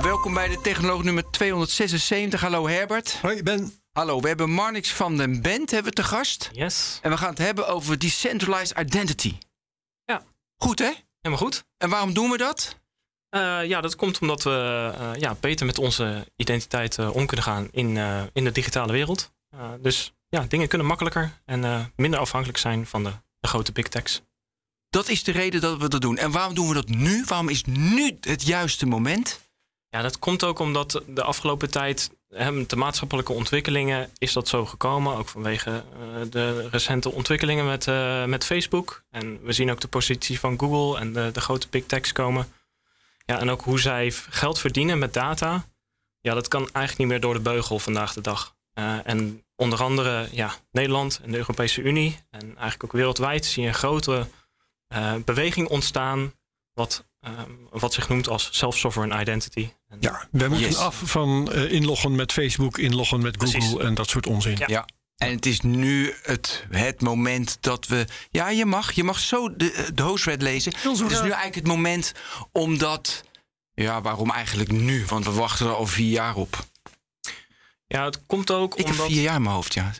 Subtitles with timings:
[0.00, 2.40] Welkom bij de Technoloog nummer 276.
[2.40, 3.18] Hallo Herbert.
[3.20, 3.72] Hoi Ben.
[3.92, 6.50] Hallo, we hebben Marnix van den Bent hebben we te gast.
[6.52, 6.98] Yes.
[7.02, 9.34] En we gaan het hebben over decentralized identity.
[10.04, 10.22] Ja.
[10.56, 10.92] Goed hè?
[11.20, 11.64] Helemaal goed.
[11.76, 12.76] En waarom doen we dat?
[13.30, 17.44] Uh, ja, dat komt omdat we uh, ja, beter met onze identiteit uh, om kunnen
[17.44, 17.96] gaan in,
[18.32, 19.32] in de digitale wereld.
[19.80, 24.22] dus ja, dingen kunnen makkelijker en minder afhankelijk zijn van de, de grote big techs.
[24.88, 26.18] Dat is de reden dat we dat doen.
[26.18, 27.24] En waarom doen we dat nu?
[27.24, 29.40] Waarom is nu het juiste moment?
[29.94, 32.10] Ja, dat komt ook omdat de afgelopen tijd,
[32.66, 35.16] de maatschappelijke ontwikkelingen, is dat zo gekomen.
[35.16, 39.04] Ook vanwege uh, de recente ontwikkelingen met, uh, met Facebook.
[39.10, 42.52] En we zien ook de positie van Google en de, de grote big techs komen.
[43.24, 45.64] Ja, en ook hoe zij geld verdienen met data.
[46.20, 48.54] Ja, dat kan eigenlijk niet meer door de beugel vandaag de dag.
[48.74, 53.62] Uh, en onder andere ja, Nederland en de Europese Unie en eigenlijk ook wereldwijd zie
[53.62, 54.26] je een grote
[55.24, 56.32] beweging ontstaan.
[56.72, 59.72] Wat Um, wat zich noemt als self-sovereign identity.
[59.88, 60.76] En ja, we moeten yes.
[60.76, 63.78] af van uh, inloggen met Facebook, inloggen met Google Precies.
[63.78, 64.56] en dat soort onzin.
[64.56, 64.66] Ja.
[64.66, 64.86] ja.
[65.16, 68.06] En het is nu het, het moment dat we.
[68.30, 70.72] Ja, je mag, je mag zo de, de hostred lezen.
[70.76, 72.12] Het is nu eigenlijk het moment
[72.52, 73.24] omdat.
[73.74, 75.04] Ja, waarom eigenlijk nu?
[75.06, 76.66] Want we wachten er al vier jaar op.
[77.86, 78.74] Ja, het komt ook.
[78.74, 78.98] Ik omdat...
[78.98, 79.92] heb vier jaar in mijn hoofd, ja.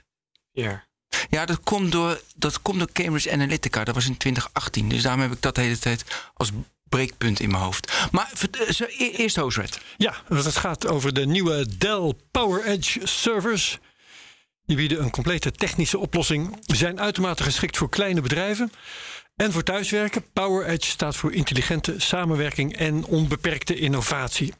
[0.52, 0.84] Ja.
[1.30, 3.84] Ja, dat komt, door, dat komt door Cambridge Analytica.
[3.84, 4.88] Dat was in 2018.
[4.88, 6.50] Dus daarom heb ik dat de hele tijd als
[6.92, 8.08] breekpunt in mijn hoofd.
[8.10, 8.30] Maar
[8.98, 9.80] e-, eerst Hostred.
[9.96, 13.78] Ja, het gaat over de nieuwe Dell PowerEdge servers.
[14.66, 16.56] Die bieden een complete technische oplossing.
[16.60, 18.72] Zijn uitermate geschikt voor kleine bedrijven.
[19.36, 20.24] En voor thuiswerken.
[20.32, 24.54] PowerEdge staat voor intelligente samenwerking en onbeperkte innovatie.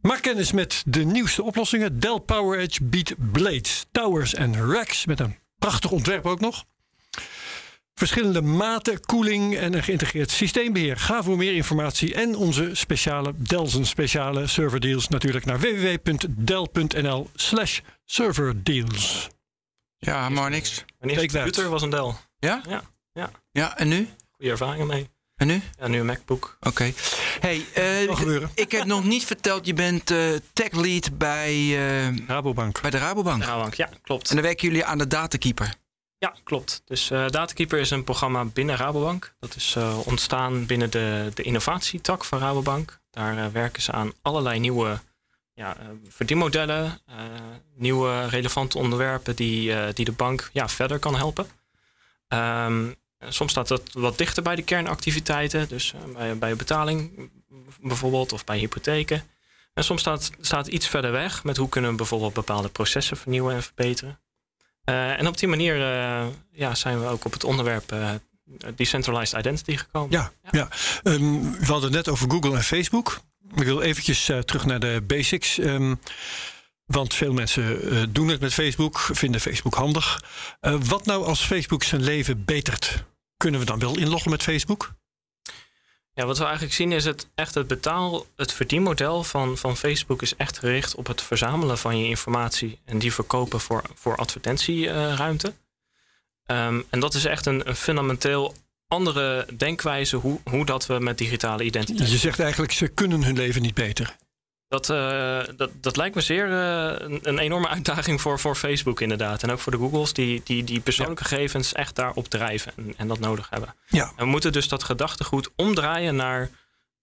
[0.00, 2.00] Maak kennis met de nieuwste oplossingen.
[2.00, 6.64] Dell PowerEdge biedt blades, towers en racks met een prachtig ontwerp ook nog.
[7.94, 10.96] Verschillende maten, koeling en een geïntegreerd systeembeheer.
[10.96, 19.28] Ga voor meer informatie en onze speciale Delzen speciale serverdeals natuurlijk naar www.del.nl slash serverdeals.
[19.98, 20.84] Ja, maar niks.
[20.98, 22.14] Mijn eerste computer was een Dell.
[22.38, 22.62] Ja?
[22.68, 22.82] Ja.
[23.12, 24.08] Ja, ja en nu?
[24.30, 25.10] Goede ervaringen mee.
[25.36, 25.62] En nu?
[25.78, 26.56] Ja, nu een MacBook.
[26.60, 26.68] Oké.
[26.68, 26.94] Okay.
[27.40, 30.18] Hey, uh, ik heb nog niet verteld, je bent uh,
[30.52, 31.54] tech lead bij...
[31.54, 32.80] Uh, Rabobank.
[32.80, 33.42] Bij de Rabobank.
[33.42, 34.28] Rabobank, ja, klopt.
[34.28, 35.74] En dan werken jullie aan de Datakeeper.
[36.22, 36.82] Ja, klopt.
[36.84, 39.34] Dus uh, Datakeeper is een programma binnen Rabobank.
[39.40, 43.00] Dat is uh, ontstaan binnen de, de innovatietak van Rabobank.
[43.10, 45.00] Daar uh, werken ze aan allerlei nieuwe
[45.54, 45.76] ja,
[46.08, 47.00] verdienmodellen,
[47.74, 51.46] nieuwe relevante onderwerpen die, die de bank ja, verder kan helpen.
[52.28, 52.94] Um,
[53.28, 57.30] soms staat dat wat dichter bij de kernactiviteiten, dus bij, bij betaling
[57.80, 59.22] bijvoorbeeld of bij hypotheken.
[59.74, 63.54] En soms staat, staat iets verder weg met hoe kunnen we bijvoorbeeld bepaalde processen vernieuwen
[63.54, 64.20] en verbeteren.
[64.84, 68.10] Uh, en op die manier uh, ja, zijn we ook op het onderwerp uh,
[68.74, 70.10] decentralized identity gekomen.
[70.10, 70.50] Ja, ja.
[70.50, 70.68] ja.
[71.12, 73.20] Um, we hadden het net over Google en Facebook.
[73.54, 75.58] Ik wil eventjes terug naar de basics.
[75.58, 76.00] Um,
[76.84, 80.22] want veel mensen doen het met Facebook, vinden Facebook handig.
[80.60, 83.04] wat nou als Facebook zijn leven betert?
[83.36, 84.94] Kunnen we dan wel inloggen met Facebook?
[86.14, 90.22] Ja, wat we eigenlijk zien is het echt het betaal, het verdienmodel van, van Facebook
[90.22, 95.52] is echt gericht op het verzamelen van je informatie en die verkopen voor, voor advertentieruimte.
[96.46, 98.54] Um, en dat is echt een, een fundamenteel
[98.88, 102.10] andere denkwijze hoe, hoe dat we met digitale identiteit.
[102.10, 104.16] Je zegt eigenlijk, ze kunnen hun leven niet beter.
[104.72, 109.00] Dat, uh, dat, dat lijkt me zeer uh, een, een, enorme uitdaging voor, voor Facebook
[109.00, 109.42] inderdaad.
[109.42, 113.08] En ook voor de Googles die die, die persoonlijke gegevens echt daarop drijven en, en,
[113.08, 113.74] dat nodig hebben.
[113.86, 114.04] Ja.
[114.04, 116.50] En we moeten dus dat gedachtegoed omdraaien naar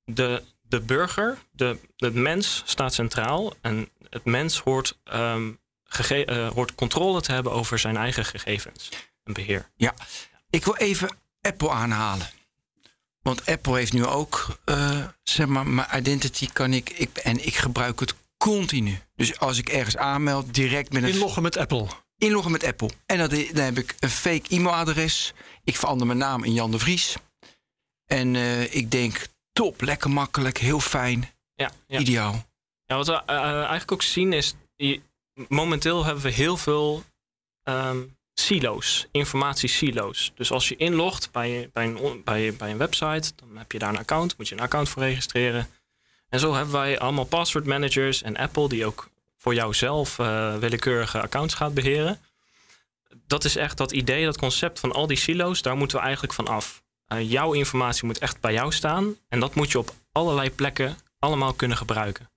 [0.06, 1.38] de, de burger.
[1.52, 5.60] De, de mens staat centraal en het mens hoort, um,
[6.12, 8.90] uh, hoort controle te hebben over zijn eigen gegevens
[9.24, 9.70] en beheer.
[9.76, 9.94] Ja,
[10.50, 12.28] ik wil even Apple aanhalen.
[13.22, 17.18] Want Apple heeft nu ook, uh, zeg maar, mijn identity kan ik, ik.
[17.18, 19.00] En ik gebruik het continu.
[19.16, 21.10] Dus als ik ergens aanmeld, direct met een.
[21.10, 21.88] Inloggen met Apple.
[22.18, 22.90] Inloggen met Apple.
[23.06, 25.34] En dan, dan heb ik een fake e-mailadres.
[25.64, 27.16] Ik verander mijn naam in Jan de Vries.
[28.06, 31.30] En uh, ik denk, top, lekker makkelijk, heel fijn.
[31.54, 32.00] Ja, ja.
[32.00, 32.48] Ideaal.
[32.86, 34.56] Ja, wat we uh, eigenlijk ook zien is.
[35.48, 37.04] Momenteel hebben we heel veel
[37.64, 40.32] um, silo's, informatiesilo's.
[40.36, 43.98] Dus als je inlogt bij, bij, een, bij, een website, dan heb je daar een
[43.98, 45.70] account, moet je een account voor registreren.
[46.30, 51.22] En zo hebben wij allemaal password managers en Apple die ook voor jouzelf uh, willekeurige
[51.22, 52.22] accounts gaat beheren.
[53.28, 56.34] Dat is echt dat idee, dat concept van al die silo's, daar moeten we eigenlijk
[56.34, 56.84] van af.
[57.08, 60.98] Uh, jouw informatie moet echt bij jou staan en dat moet je op allerlei plekken
[61.20, 62.30] allemaal kunnen gebruiken.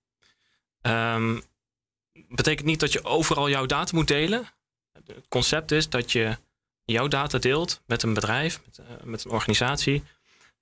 [0.83, 1.43] Um,
[2.29, 4.49] betekent niet dat je overal jouw data moet delen.
[5.07, 6.37] Het concept is dat je
[6.85, 10.03] jouw data deelt met een bedrijf, met, uh, met een organisatie.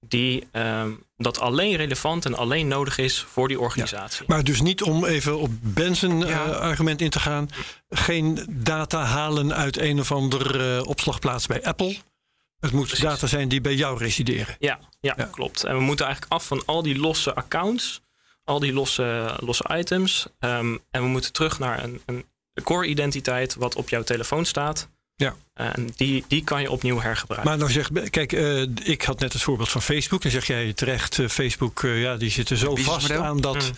[0.07, 4.25] die ehm, dat alleen relevant en alleen nodig is voor die organisatie.
[4.27, 7.49] Maar dus niet om even op Ben's eh, argument in te gaan.
[7.89, 11.97] Geen data halen uit een of andere eh, opslagplaats bij Apple.
[12.61, 13.05] Het moet Precies.
[13.05, 14.57] data zijn die bij jou resideren.
[14.59, 15.25] Ja, ja, Ja.
[15.25, 15.65] klopt.
[15.65, 18.01] En we moeten eigenlijk af van al die losse accounts,
[18.45, 20.27] al die losse, losse items.
[20.39, 22.25] Ehm, en we moeten terug naar een, een
[22.63, 24.89] core identiteit wat op jouw telefoon staat.
[25.17, 25.35] Ja.
[25.55, 27.49] En die, die kan je opnieuw hergebruiken.
[27.49, 30.23] Maar nou zegt, kijk, eh, ik had net het voorbeeld van Facebook.
[30.23, 33.77] Dan zeg jij terecht, eh, Facebook, eh, ja, die zitten zo vast aan dat, Mm.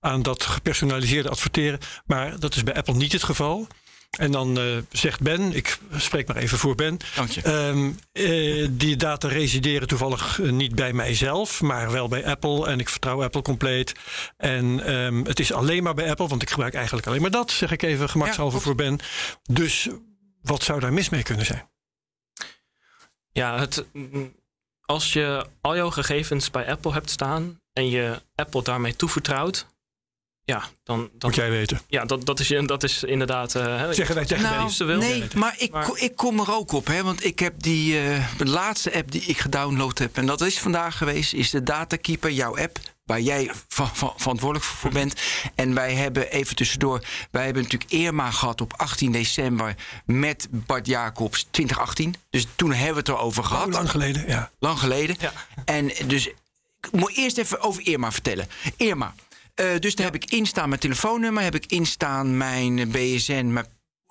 [0.00, 1.78] aan dat gepersonaliseerde adverteren.
[2.06, 3.66] Maar dat is bij Apple niet het geval.
[4.16, 6.98] En dan eh, zegt Ben, ik spreek maar even voor Ben.
[7.14, 7.42] Dank je.
[7.42, 12.66] Ehm, eh, die data resideren toevallig eh, niet bij mijzelf, maar wel bij Apple.
[12.66, 13.94] En ik vertrouw Apple compleet.
[14.36, 17.50] En ehm, het is alleen maar bij Apple, want ik gebruik eigenlijk alleen maar dat,
[17.50, 18.98] zeg ik even gemakshalve Ja, voor Ben.
[19.42, 19.88] Dus
[20.42, 21.68] wat zou daar mis mee kunnen zijn?
[23.32, 24.34] Ja, het, mm,
[24.80, 29.66] als je al jouw gegevens bij Apple hebt staan en je Apple daarmee toevertrouwt,
[30.46, 31.80] ja, dan, dan Moet jij weten.
[31.88, 33.54] ja, dat, dat, is, dat is inderdaad.
[33.54, 34.98] eh, hè, Zeggen wij tegen Nou, wil.
[34.98, 37.98] nee, maar ik, Maar- ko- ik kom er ook op, hè, want ik heb die
[38.00, 41.62] eh, de laatste app die ik gedownload heb, en dat is vandaag geweest, is de
[41.62, 45.14] Datakeeper, jouw app, waar jij va- va- verantwoordelijk voor bent.
[45.54, 50.86] En wij hebben even tussendoor, wij hebben natuurlijk Irma gehad op 18 december met Bart
[50.86, 52.14] Jacobs 2018.
[52.30, 53.68] Dus toen hebben we het erover Oh, gehad.
[53.72, 54.50] lang geleden, ja.
[54.58, 55.16] Lang geleden.
[55.20, 55.32] Ja.
[55.64, 58.48] En dus ik moet eerst even over Irma vertellen.
[58.76, 59.14] Irma.
[59.56, 63.66] Eh, dus daar heb ik instaan mijn telefoonnummer, heb ik instaan mijn BSN, mijn,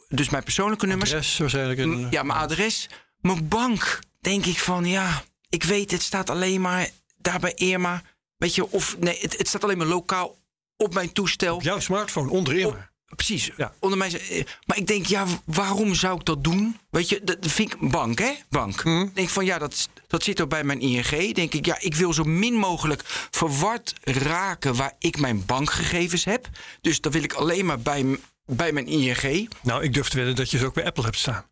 [0.10, 1.10] dus mijn persoonlijke nummers.
[1.14, 1.80] Adres waarschijnlijk.
[1.80, 2.90] Een, M- Ja, mijn adres.
[3.22, 8.02] Mijn bank, denk ik van ja, ik weet, het staat alleen maar daar bij Irma.
[8.38, 10.38] Weet je, of nee, het, het staat alleen maar lokaal
[10.78, 11.56] op mijn toestel.
[11.56, 12.90] op jouw smartphone onder Irma.
[13.06, 13.52] Precies.
[13.57, 13.74] Ja.
[13.80, 16.80] Onder mijn, eh, maar ik denk, ja, waarom zou ik dat doen?
[16.90, 18.34] Weet je, dat dat vind ik bank, hè?
[18.50, 18.81] Bank.
[18.81, 21.34] Ik denk van ja, dat, dat zit ook bij mijn ING.
[21.34, 26.50] Denk ik, ja, ik wil zo min mogelijk verward raken waar ik mijn bankgegevens heb.
[26.81, 29.50] Dus dan wil ik alleen maar bij, bij mijn ING.
[29.62, 31.46] Nou, ik durf te wedden dat je ze ook bij Apple hebt staan.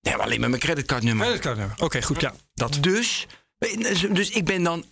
[0.00, 1.26] Nee, maar alleen met mijn creditcardnummer.
[1.26, 1.76] Creditcardnummer.
[1.78, 2.34] Oké, goed, ja.
[2.54, 2.78] Dat.
[2.80, 3.26] Dus,
[4.10, 4.84] dus ik ben dan.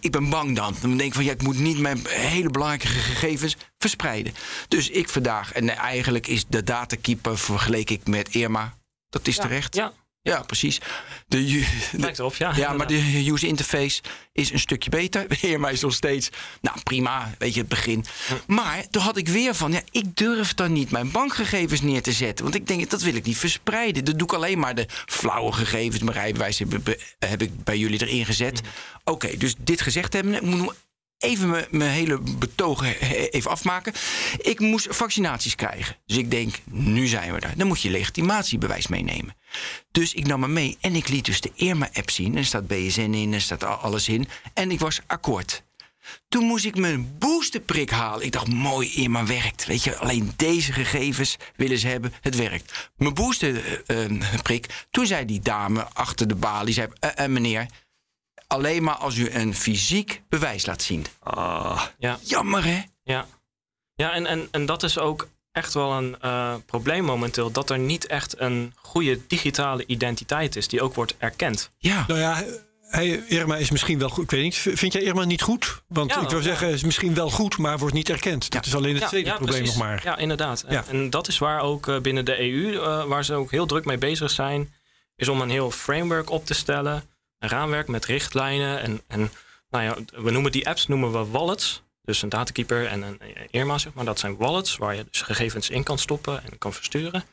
[0.00, 0.74] Ik ben bang dan.
[0.80, 4.34] Dan denk ik van ja, ik moet niet mijn hele belangrijke gegevens verspreiden.
[4.68, 5.52] Dus ik vandaag.
[5.52, 8.78] En eigenlijk is de datakeeper vergeleek ik met Irma.
[9.08, 9.74] Dat is Ja, terecht.
[9.74, 9.92] Ja,
[10.22, 10.80] Ja, precies.
[11.28, 12.52] De, lijkt erop, ja.
[12.56, 14.02] ja, maar de user interface
[14.32, 15.26] is een stukje beter.
[15.44, 16.30] Irma is nog steeds,
[16.60, 18.04] nou prima, weet je, het begin.
[18.46, 22.12] Maar toen had ik weer van, ja, ik durf dan niet mijn bankgegevens neer te
[22.12, 22.44] zetten.
[22.44, 24.04] Want ik denk, dat wil ik niet verspreiden.
[24.04, 26.02] Dat doe ik alleen maar de flauwe gegevens.
[26.02, 28.60] Mijn rijbewijs heb, heb ik bij jullie erin gezet.
[29.04, 30.74] Oké, dus dit gezegd hebben, ik moet
[31.20, 33.92] even mijn, hele betoog he- even afmaken.
[34.38, 35.96] Ik moest vaccinaties krijgen.
[36.06, 37.56] Dus ik denk, nu zijn we daar.
[37.56, 39.36] Dan moet je legitimatiebewijs meenemen.
[39.90, 42.36] Dus ik nam hem mee en ik liet dus de Irma-app zien.
[42.36, 44.28] Er staat BSN in, er staat al- alles in.
[44.54, 45.62] En ik was akkoord.
[46.28, 48.24] Toen moest ik mijn boosterprik halen.
[48.26, 49.66] Ik dacht, mooi, Irma werkt.
[49.66, 52.12] Weet je, alleen deze gegevens willen ze hebben.
[52.20, 52.90] Het werkt.
[52.96, 54.86] Mijn boosterprik.
[54.90, 57.66] Toen zei die dame achter de balie, zei, "Eh, eh, meneer...
[58.50, 61.06] alleen maar als u een fysiek bewijs laat zien.
[61.20, 62.18] Ah, Ja.
[62.22, 62.82] jammer hè?
[63.02, 63.26] Ja,
[63.94, 67.50] ja en, en, en dat is ook echt wel een eh, probleem momenteel.
[67.50, 71.70] Dat er niet echt een goede digitale identiteit is die ook wordt erkend.
[71.78, 72.04] Ja.
[72.08, 72.44] Nou ja,
[73.28, 74.24] Irma is misschien wel goed.
[74.24, 75.82] Ik weet niet, vind jij Irma niet goed?
[75.88, 76.44] Want Ja, ik wil ja.
[76.44, 78.50] zeggen, is misschien wel goed, maar wordt niet erkend.
[78.50, 79.74] Dat is alleen het tweede probleem precies.
[79.76, 80.00] nog maar.
[80.04, 80.62] Ja, inderdaad.
[80.62, 80.84] En- Ja.
[80.88, 83.84] En, dat is waar ook eh, binnen de EU, eh, waar ze ook heel druk
[83.84, 84.72] mee bezig zijn,
[85.16, 87.04] is om een heel framework op te stellen.
[87.40, 88.80] Een raamwerk met richtlijnen.
[88.80, 89.30] En, en
[89.70, 91.82] nou ja, we noemen die apps noemen we wallets.
[92.02, 93.20] Dus een datakeeper en een
[93.50, 94.04] Irma, zeg maar.
[94.04, 97.24] Dat zijn wallets waar je dus gegevens in kan stoppen en kan versturen.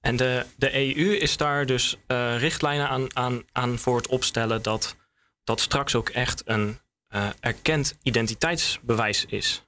[0.00, 4.62] En de, de EU is daar dus eh, richtlijnen aan, aan, aan voor het opstellen
[4.62, 4.96] dat
[5.44, 9.62] dat straks ook echt een eh, erkend identiteitsbewijs is.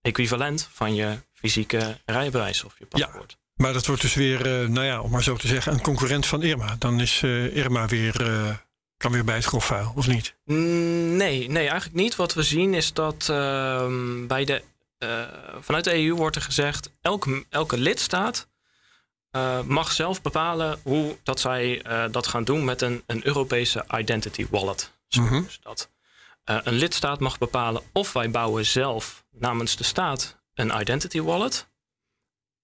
[0.00, 3.06] Equivalent van je fysieke rijbewijs of je Ja.
[3.06, 3.38] paspoort.
[3.54, 6.26] Maar dat wordt dus weer, eh, nou ja, om maar zo te zeggen, een concurrent
[6.26, 6.76] van Irma.
[6.78, 8.14] Dan is eh, Irma weer,
[8.96, 10.34] kan weer bij het grofvuil, of niet?
[10.44, 12.16] Mm, Nee, nee, eigenlijk niet.
[12.16, 14.62] Wat we zien is dat ehm, bij de,
[14.98, 15.22] eh,
[15.60, 16.90] vanuit de EU wordt er gezegd...
[17.00, 18.48] elke, elke lidstaat
[19.30, 22.64] eh, mag zelf bepalen hoe dat zij eh, dat gaan doen...
[22.64, 24.92] met een, een Europese identity wallet.
[25.08, 25.42] Zo Mhm.
[25.62, 25.90] dat.
[26.44, 31.68] Een lidstaat mag bepalen of wij bouwen zelf namens de staat een identity wallet...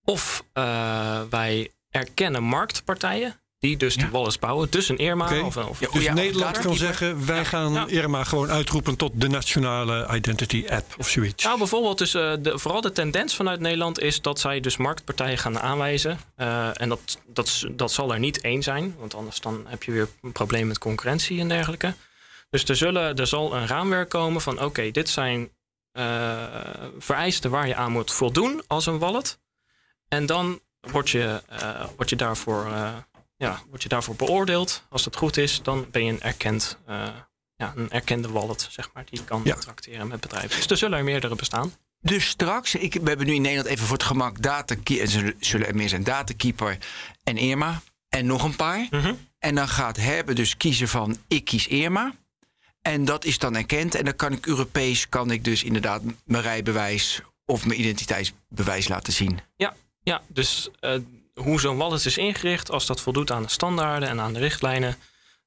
[0.05, 0.45] of
[1.31, 3.42] wij erkennen marktpartijen...
[3.63, 4.71] die dus die wallets bouwen.
[4.71, 5.57] Dus een Irma of.
[5.57, 7.89] Of, Dus ja, Nederland kan zeggen, wij gaan.
[7.89, 11.45] Irma gewoon uitroepen tot de nationale identity app of zoiets.
[11.45, 15.39] Nou, bijvoorbeeld, dus, eh, de, vooral de tendens vanuit Nederland is dat zij dus marktpartijen
[15.39, 16.19] gaan aanwijzen.
[16.37, 19.93] Eh, en dat, dat, dat zal er niet één zijn, want anders dan heb je
[19.93, 21.95] weer een probleem met concurrentie en dergelijke.
[22.51, 25.51] Dus er, zullen, er zal een raamwerk komen van oké, dit zijn
[25.93, 26.43] uh,
[26.99, 29.39] vereisten waar je aan moet voldoen als een wallet.
[30.09, 32.91] En dan word je, uh, word je, daarvoor, uh,
[33.43, 34.83] ja, word je daarvoor beoordeeld.
[34.89, 36.79] Als dat goed is, dan ben je een erkend
[37.57, 39.55] ja, een erkende wallet, zeg maar, die kan ja.
[39.55, 40.57] tracteren met bedrijven.
[40.57, 41.73] Dus er zullen er meerdere bestaan.
[42.01, 44.75] Dus straks, ik, we hebben nu in Nederland even voor het gemak data,
[45.41, 46.79] zullen er meer zijn, Datakeeper
[47.25, 48.87] en Irma en nog een paar.
[48.91, 49.15] Mhm.
[49.39, 52.15] En dan gaat Herbe dus kiezen van ik kies Irma.
[52.81, 53.95] En dat is dan erkend.
[53.95, 59.13] En dan kan ik Europees, kan ik dus inderdaad mijn rijbewijs of mijn identiteitsbewijs laten
[59.13, 59.41] zien.
[59.57, 60.95] Ja, ja dus uh,
[61.35, 64.97] hoe zo'n wallet is ingericht, als dat voldoet aan de standaarden en aan de richtlijnen,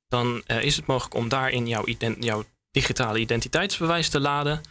[0.07, 1.83] dan uh, is het mogelijk om daarin jouw,
[2.19, 4.61] jouw digitale identiteitsbewijs te laden.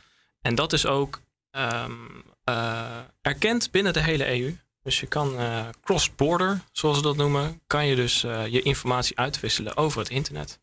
[0.41, 4.57] En dat is ook um, uh, erkend binnen de hele EU.
[4.83, 9.77] Dus je kan uh, cross-border, zoals ze dat noemen, kan je dus je informatie uitwisselen
[9.77, 10.61] over het internet.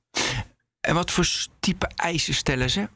[0.79, 1.29] En wat voor
[1.60, 2.89] type eisen stellen ze?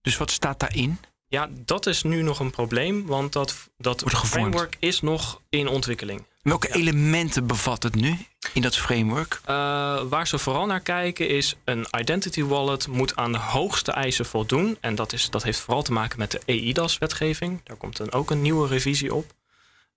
[0.00, 0.98] Dus wat staat daarin?
[1.26, 6.26] Ja, dat is nu nog een probleem, want dat, dat framework is nog in ontwikkeling.
[6.44, 8.16] Welke elementen bevat het nu
[8.52, 9.40] in dat framework?
[9.40, 14.26] Uh, waar ze vooral naar kijken is een identity wallet moet aan de hoogste eisen
[14.26, 14.76] voldoen.
[14.80, 17.60] En dat, is, dat heeft vooral te maken met de EIDAS-wetgeving.
[17.64, 19.32] Daar komt dan ook een nieuwe revisie op.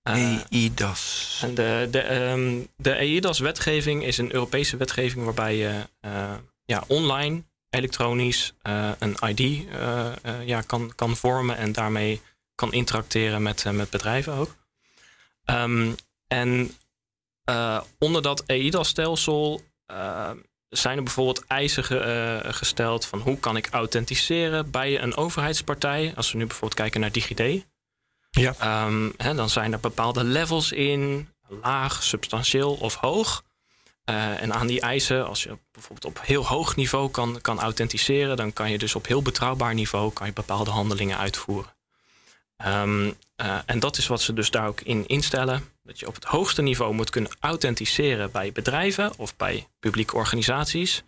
[0.03, 1.39] Uh, EIDAS.
[1.43, 6.33] En de, de, um, de EIDAS-wetgeving is een Europese wetgeving waarbij je uh,
[6.65, 8.53] ja, online, elektronisch
[8.99, 9.65] een ID
[10.45, 12.21] ja, kan, kan vormen en daarmee
[12.55, 14.55] kan interacteren met, met bedrijven ook.
[15.45, 15.95] Um,
[16.27, 16.77] en
[17.49, 20.29] uh, onder dat EIDAS-stelsel uh,
[20.69, 26.13] zijn er bijvoorbeeld eisen ge, uh, gesteld van hoe kan ik authenticeren bij een overheidspartij.
[26.15, 27.65] Als we nu bijvoorbeeld kijken naar DigiD.
[28.29, 28.85] Ja.
[28.85, 33.43] Um, hè, dan zijn er bepaalde levels in, laag, substantieel of hoog.
[34.03, 38.53] en aan die eisen, als je bijvoorbeeld op heel hoog niveau kan, kan authenticeren, dan
[38.53, 41.76] kan je dus op heel betrouwbaar niveau kan je bepaalde handelingen uitvoeren.
[42.65, 43.05] Um,
[43.41, 45.71] uh, en dat is wat ze dus daar ook in instellen.
[45.83, 51.03] Dat je op het hoogste niveau moet kunnen authenticeren bij bedrijven of bij publieke organisaties.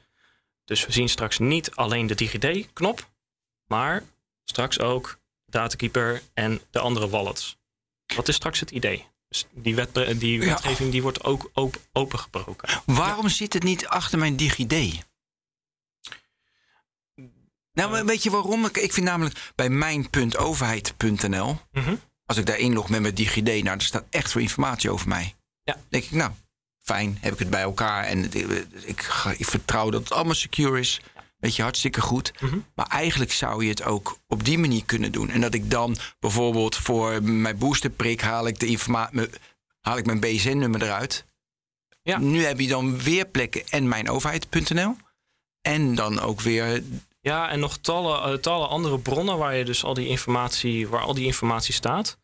[0.65, 3.09] Dus we zien straks niet alleen de DigiD-knop,
[3.67, 4.03] maar
[4.43, 7.57] straks ook Datakeeper en de andere wallets.
[8.15, 9.05] Wat is straks het idee?
[9.29, 11.51] Dus die, wet, die wetgeving die wordt ook
[11.91, 12.69] opengebroken.
[12.85, 13.31] Waarom ja.
[13.31, 15.03] zit het niet achter mijn DigiD?
[17.79, 18.65] Nou, weet je waarom?
[18.65, 21.99] Ik vind namelijk bij mijn.overheid.nl, mm -hmm.
[22.25, 25.35] als ik daar inlog met mijn DigiD, nou, er staat echt veel informatie over mij.
[25.63, 25.77] Ja.
[25.89, 26.31] denk ik, nou,
[26.81, 30.79] fijn, heb ik het bij elkaar en ik, ik, ik vertrouw dat het allemaal secure
[30.79, 31.01] is.
[31.37, 32.31] Weet je, hartstikke goed.
[32.39, 32.65] Mm -hmm.
[32.75, 35.29] Maar eigenlijk zou je het ook op die manier kunnen doen.
[35.29, 39.29] En dat ik dan bijvoorbeeld voor mijn boosterprik haal ik de informatie,
[39.81, 41.25] haal ik mijn BSN-nummer eruit.
[42.01, 42.17] Ja.
[42.17, 44.95] Nu heb je dan weer plekken en mijn overheid.nl.
[45.61, 46.83] En dan ook weer
[47.21, 51.01] ja, en nog tallen, uh, tallen andere bronnen waar je dus al die informatie, waar
[51.01, 52.17] al die informatie staat.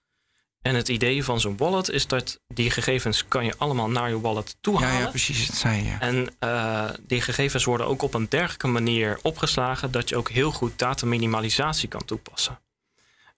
[0.62, 4.22] En het idee van zo'n wallet is dat die gegevens kan je allemaal naar je
[4.22, 4.94] wallet toe halen.
[4.94, 5.96] Ja, ja precies, dat zei je.
[6.00, 10.52] En uh, die gegevens worden ook op een dergelijke manier opgeslagen dat je ook heel
[10.52, 12.60] goed dataminimalisatie kan toepassen.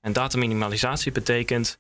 [0.02, 1.80] En dataminimalisatie betekent,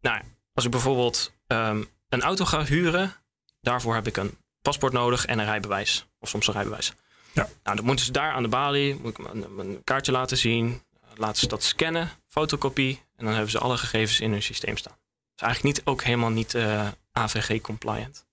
[0.00, 3.14] nou, als ik bijvoorbeeld um, een auto ga huren,
[3.60, 6.06] daarvoor heb ik een paspoort nodig en een rijbewijs.
[6.18, 6.92] Of soms een rijbewijs.
[7.32, 7.48] Ja.
[7.62, 10.82] Nou, dan moeten ze daar aan de balie moet ik mijn kaartje laten zien.
[11.14, 13.02] Laten ze dat scannen, fotocopie.
[13.16, 14.96] En dan hebben ze alle gegevens in hun systeem staan.
[15.34, 18.26] Dus eigenlijk niet, ook helemaal niet uh, AVG-compliant.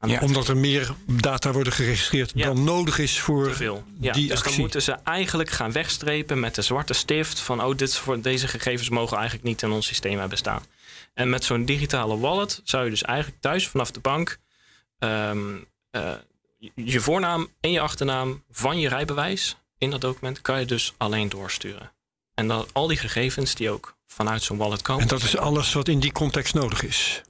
[0.00, 0.20] Ja.
[0.20, 2.46] Omdat er meer data worden geregistreerd Ja.
[2.46, 3.84] dan nodig is voor veel.
[4.00, 4.50] Ja, die dus actie.
[4.50, 7.40] dan moeten ze eigenlijk gaan wegstrepen met de zwarte stift.
[7.40, 10.62] Van oh, dit, voor, deze gegevens mogen eigenlijk niet in ons systeem hebben staan.
[11.14, 14.38] En met zo'n digitale wallet zou je dus eigenlijk thuis vanaf de bank
[14.98, 15.56] ehm,
[15.90, 16.12] eh,
[16.74, 21.28] je voornaam en je achternaam van je rijbewijs in dat document kan je dus alleen
[21.28, 21.92] doorsturen.
[22.34, 25.02] En dan al die gegevens die ook vanuit zo'n wallet komen.
[25.02, 27.22] En dat is alles wat in die context nodig is.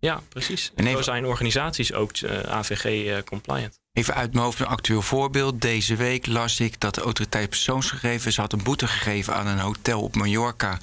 [0.00, 0.70] Ja, precies.
[0.70, 3.80] En En zo even- zijn organisaties ook eh, AVG-compliant.
[3.92, 5.60] Even uit mijn hoofd een actueel voorbeeld.
[5.60, 10.02] Deze week las ik dat de autoriteit persoonsgegevens had een boete gegeven aan een hotel
[10.02, 10.78] op Mallorca.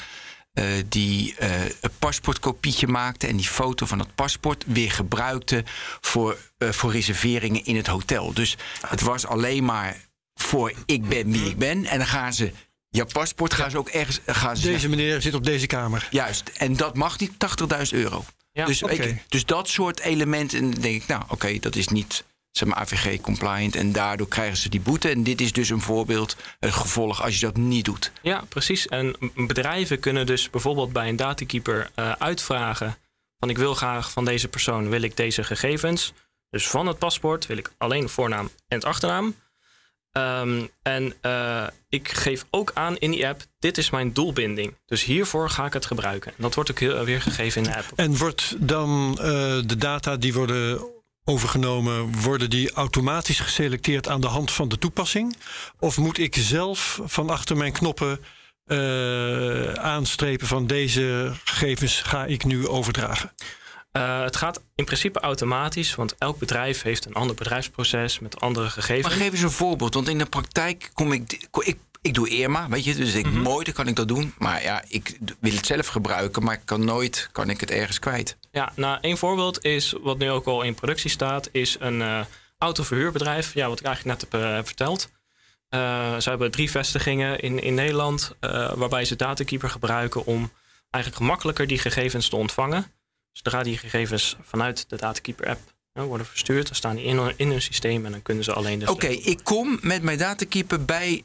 [0.56, 5.64] Eh, die eh, een paspoortkopietje maakte en die foto van dat paspoort weer gebruikte
[6.02, 8.34] voor, eh, voor reserveringen in het hotel.
[8.34, 8.58] Dus
[8.88, 9.98] het was alleen maar
[10.34, 11.86] voor ik ben wie ik ben.
[11.86, 12.52] En dan gaan ze
[12.90, 14.20] je paspoort gaan ze ook ergens.
[14.26, 16.08] Gaan ze Deze meneer zit op deze kamer.
[16.12, 18.26] Juist, en dat mag niet 80.000 euro.
[18.52, 21.88] Ja, dus, je, dus dat soort elementen, en dan denk ik, nou oké, dat is
[21.88, 22.24] niet
[22.58, 25.10] zeg maar, AVG-compliant en daardoor krijgen ze die boete.
[25.10, 28.12] En dit is dus een voorbeeld, een gevolg als je dat niet doet.
[28.22, 28.88] Ja, precies.
[28.88, 32.98] En bedrijven kunnen dus bijvoorbeeld bij een datakeeper eh, uitvragen
[33.40, 36.14] van ik wil graag van deze persoon wil ik deze gegevens.
[36.50, 39.36] Dus van het paspoort wil ik alleen voornaam en het achternaam.
[40.12, 44.74] Ehm, en uh, ik geef ook aan in die app, dit is mijn doelbinding.
[44.86, 46.32] Dus hiervoor ga ik het gebruiken.
[46.32, 47.92] En dat wordt ook heel, weer gegeven in de app.
[47.96, 49.26] En wordt dan uh,
[49.66, 50.95] de data die worden
[51.26, 55.36] overgenomen, worden die automatisch geselecteerd aan de hand van de toepassing?
[55.80, 58.20] Of moet ik zelf van achter mijn knoppen
[58.66, 63.34] uh, aanstrepen van deze gegevens ga ik nu overdragen?
[63.92, 68.70] Uh, het gaat in principe automatisch, want elk bedrijf heeft een ander bedrijfsproces met andere
[68.70, 69.08] gegevens.
[69.08, 71.48] Maar geef eens een voorbeeld, want in de praktijk kom ik.
[71.64, 73.42] ik ik doe ERMA, weet je, dus ik, mm -hmm.
[73.42, 74.34] mooi, dan kan ik dat doen.
[74.38, 78.00] Maar ja, ik wil het zelf gebruiken, maar ik kan nooit kan ik het ergens
[78.00, 78.38] kwijt.
[78.52, 82.20] Ja, nou, een voorbeeld is, wat nu ook al in productie staat, is een uh,
[82.58, 83.54] autoverhuurbedrijf.
[83.54, 85.10] Ja, wat ik eigenlijk net heb uh, verteld.
[85.70, 88.36] Uh, ze hebben drie vestigingen in, in Nederland,
[88.76, 90.52] waarbij ze Datakeeper gebruiken om
[90.90, 92.92] eigenlijk gemakkelijker die gegevens te ontvangen.
[93.32, 95.60] Zodra die gegevens vanuit de Datakeeper app
[95.94, 98.82] worden verstuurd, dan staan die in, in hun systeem en dan kunnen ze alleen.
[98.82, 101.24] Oké, okay, ik kom met mijn Datakeeper bij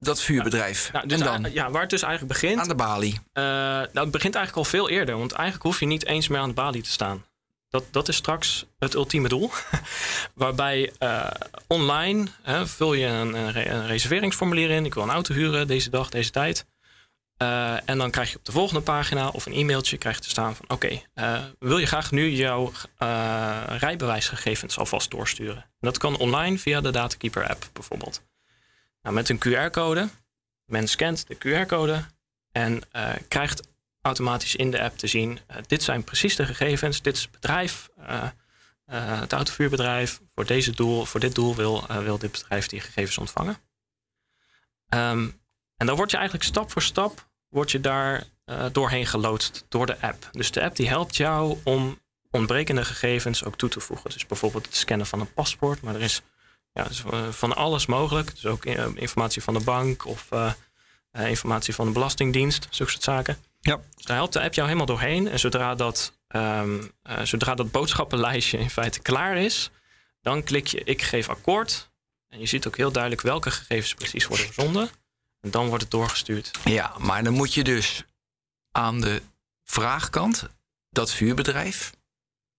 [0.00, 0.86] dat vuurbedrijf.
[0.86, 1.52] Ja, nou, dus en dan?
[1.52, 2.60] Ja, waar het dus eigenlijk begint.
[2.60, 3.12] Aan de balie.
[3.12, 5.18] Uh, nou, het begint eigenlijk al veel eerder.
[5.18, 7.24] Want eigenlijk hoef je niet eens meer aan de balie te staan.
[7.68, 9.50] Dat, dat is straks het ultieme doel.
[10.34, 11.26] Waarbij uh,
[11.66, 14.84] online hè, vul je een, een, reserveringsformulier in.
[14.84, 16.66] Ik wil een auto huren deze dag, deze tijd.
[17.42, 20.28] Uh, en dan krijg je op de volgende pagina of een e-mailtje krijg je te
[20.28, 20.64] staan van...
[20.68, 22.72] oké, okay, wil je graag nu jouw
[23.66, 25.62] rijbewijsgegevens alvast doorsturen?
[25.62, 28.22] En dat kan online via de Datakeeper app bijvoorbeeld.
[29.02, 30.08] Nou, met een QR-code.
[30.64, 32.04] Men scant de QR-code
[32.52, 33.68] en uh, krijgt
[34.00, 37.30] automatisch in de app te zien: uh, dit zijn precies de gegevens, dit is het
[37.30, 38.28] bedrijf, uh,
[39.20, 40.20] het autovuurbedrijf.
[40.34, 43.58] Voor, deze doel, voor dit doel wil, wil dit bedrijf die gegevens ontvangen.
[44.94, 45.40] Um,
[45.76, 48.24] en dan word je eigenlijk stap voor stap word je daar
[48.72, 50.28] doorheen geloodst door de app.
[50.32, 51.98] Dus de app die helpt jou om
[52.30, 54.10] ontbrekende gegevens ook toe te voegen.
[54.10, 56.22] Dus bijvoorbeeld het scannen van een paspoort, maar er is
[56.72, 58.34] ja, dus van alles mogelijk.
[58.34, 60.52] Dus ook informatie van de bank of uh,
[61.12, 63.38] informatie van de Belastingdienst, zulke soort zaken.
[63.60, 63.80] Ja.
[63.96, 65.28] Dus daar helpt de app jou helemaal doorheen.
[65.28, 69.70] En zodra dat, um, uh, zodra dat boodschappenlijstje in feite klaar is,
[70.20, 71.90] dan klik je ik geef akkoord.
[72.28, 74.90] En je ziet ook heel duidelijk welke gegevens precies worden verzonden.
[75.40, 76.50] En dan wordt het doorgestuurd.
[76.64, 78.04] Ja, maar dan moet je dus
[78.70, 79.22] aan de
[79.64, 80.48] vraagkant,
[80.90, 81.92] dat vuurbedrijf,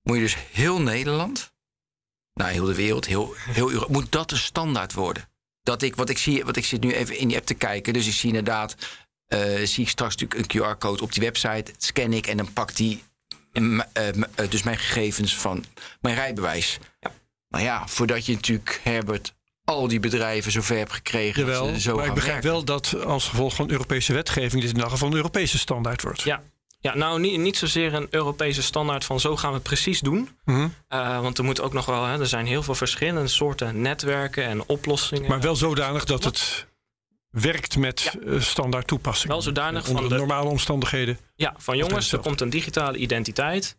[0.04, 1.51] moet je dus heel Nederland
[2.34, 5.30] nou, heel de wereld, heel, heel Europa, moet dat de standaard worden?
[5.64, 7.94] Dat ik, wat ik zie, wat ik zit nu even in die app te kijken,
[7.94, 8.76] dus ik zie inderdaad,
[9.28, 12.78] uh, zie ik straks natuurlijk een QR-code op die website, scan ik en dan pakt
[12.78, 13.04] die
[13.54, 13.80] uh,
[14.50, 15.66] dus mijn gegevens van
[16.02, 16.80] mijn rijbewijs.
[17.00, 17.12] Ja.
[17.48, 21.42] Nou ja, voordat je natuurlijk, Herbert, al die bedrijven zover hebt gekregen.
[21.42, 22.52] Jawel, dat ze zo maar ik begrijp werken.
[22.52, 26.22] wel dat als gevolg van Europese wetgeving dit in ieder geval een Europese standaard wordt.
[26.22, 26.44] Ja,
[26.82, 30.18] ja, nou niet, niet zozeer een Europese standaard van zo gaan we het precies doen.
[30.18, 30.74] Mm -hmm.
[30.90, 34.44] uh, want er moet ook nog wel, hè, er zijn heel veel verschillende soorten netwerken
[34.44, 35.30] en oplossingen.
[35.30, 36.68] Maar wel zodanig dat het
[37.30, 38.40] werkt met ja.
[38.40, 39.36] standaard toepassingen.
[39.36, 41.18] Wel zodanig Onder van de normale omstandigheden.
[41.36, 43.78] Ja, van jongens, er komt een digitale identiteit.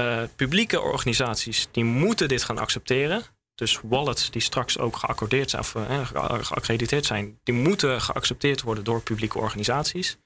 [0.00, 3.22] Uh, publieke organisaties die moeten dit gaan accepteren.
[3.54, 6.06] Dus wallets die straks ook geaccordeerd zijn of uh,
[6.40, 10.18] geaccrediteerd zijn, die moeten geaccepteerd worden door publieke organisaties.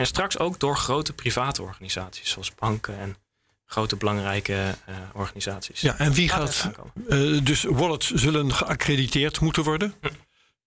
[0.00, 3.16] En straks ook door grote private organisaties, zoals banken en
[3.64, 5.80] grote belangrijke uh, organisaties.
[5.80, 6.70] Ja, en wie gaat.
[7.08, 9.94] Uh, dus wallets zullen geaccrediteerd moeten worden.
[10.00, 10.08] Hm.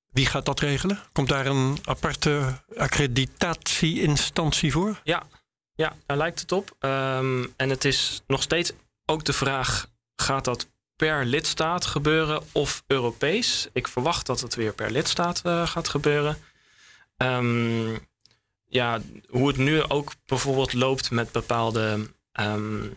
[0.10, 1.00] Wie gaat dat regelen?
[1.12, 5.02] Komt daar een aparte accreditatie-instantie voor?
[5.04, 5.24] Ja,
[5.76, 6.76] ja daar lijkt het op.
[6.80, 8.72] Um, en het is nog steeds
[9.06, 13.68] ook de vraag: gaat dat per lidstaat gebeuren of Europees?
[13.72, 16.38] Ik verwacht dat het weer per lidstaat uh, gaat gebeuren.
[17.18, 18.12] Um,
[18.74, 22.10] ja, hoe het nu ook bijvoorbeeld loopt met bepaalde
[22.40, 22.94] um,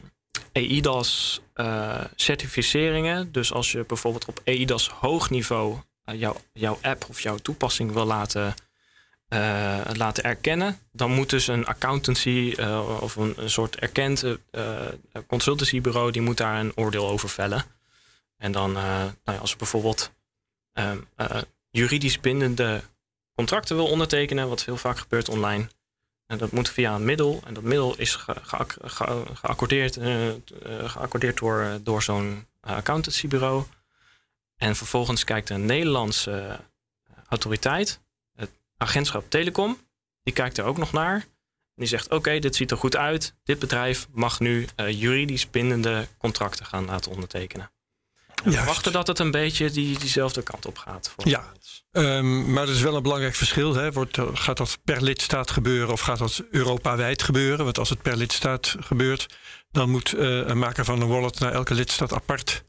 [0.53, 3.33] EIDAS uh, certificeringen.
[3.33, 7.93] Dus als je bijvoorbeeld op EIDAS hoog niveau uh, jou, jouw app of jouw toepassing
[7.93, 8.55] wil laten,
[9.29, 12.55] uh, laten erkennen, dan moet dus een accountancy
[13.01, 14.25] of een, een, soort erkend
[15.27, 17.65] consultancybureau, die moet daar een oordeel over vellen.
[18.37, 20.13] En dan, nou ja, als bijvoorbeeld
[20.73, 21.09] um,
[21.71, 22.83] juridisch bindende
[23.37, 25.69] contracten wil ondertekenen, wat heel vaak gebeurt online.
[26.27, 27.43] En dat moet via een middel.
[27.45, 30.33] En dat middel is ge ge ge geaccordeerd, uh,
[30.85, 33.65] geaccordeerd door, door zo'n accountancybureau.
[34.57, 36.61] En vervolgens kijkt een Nederlandse
[37.29, 38.01] autoriteit,
[38.35, 39.79] het agentschap Telecom,
[40.23, 41.15] die kijkt er ook nog naar.
[41.15, 43.35] En die zegt: Oké, okay, dit ziet er goed uit.
[43.45, 47.71] Dit bedrijf mag nu uh, juridisch bindende contracten gaan laten ondertekenen.
[48.45, 51.09] We verwachten dat het een beetje die, diezelfde kant op gaat.
[51.09, 51.53] Voor ja,
[51.97, 53.75] um, maar er is wel een belangrijk verschil.
[53.75, 53.93] Hè.
[53.93, 57.65] Wordt, gaat dat per lidstaat gebeuren of gaat dat Europa-wijd gebeuren?
[57.65, 59.27] Want als het per lidstaat gebeurt,
[59.71, 62.65] dan moet uh, een maker van een wallet naar elke lidstaat apart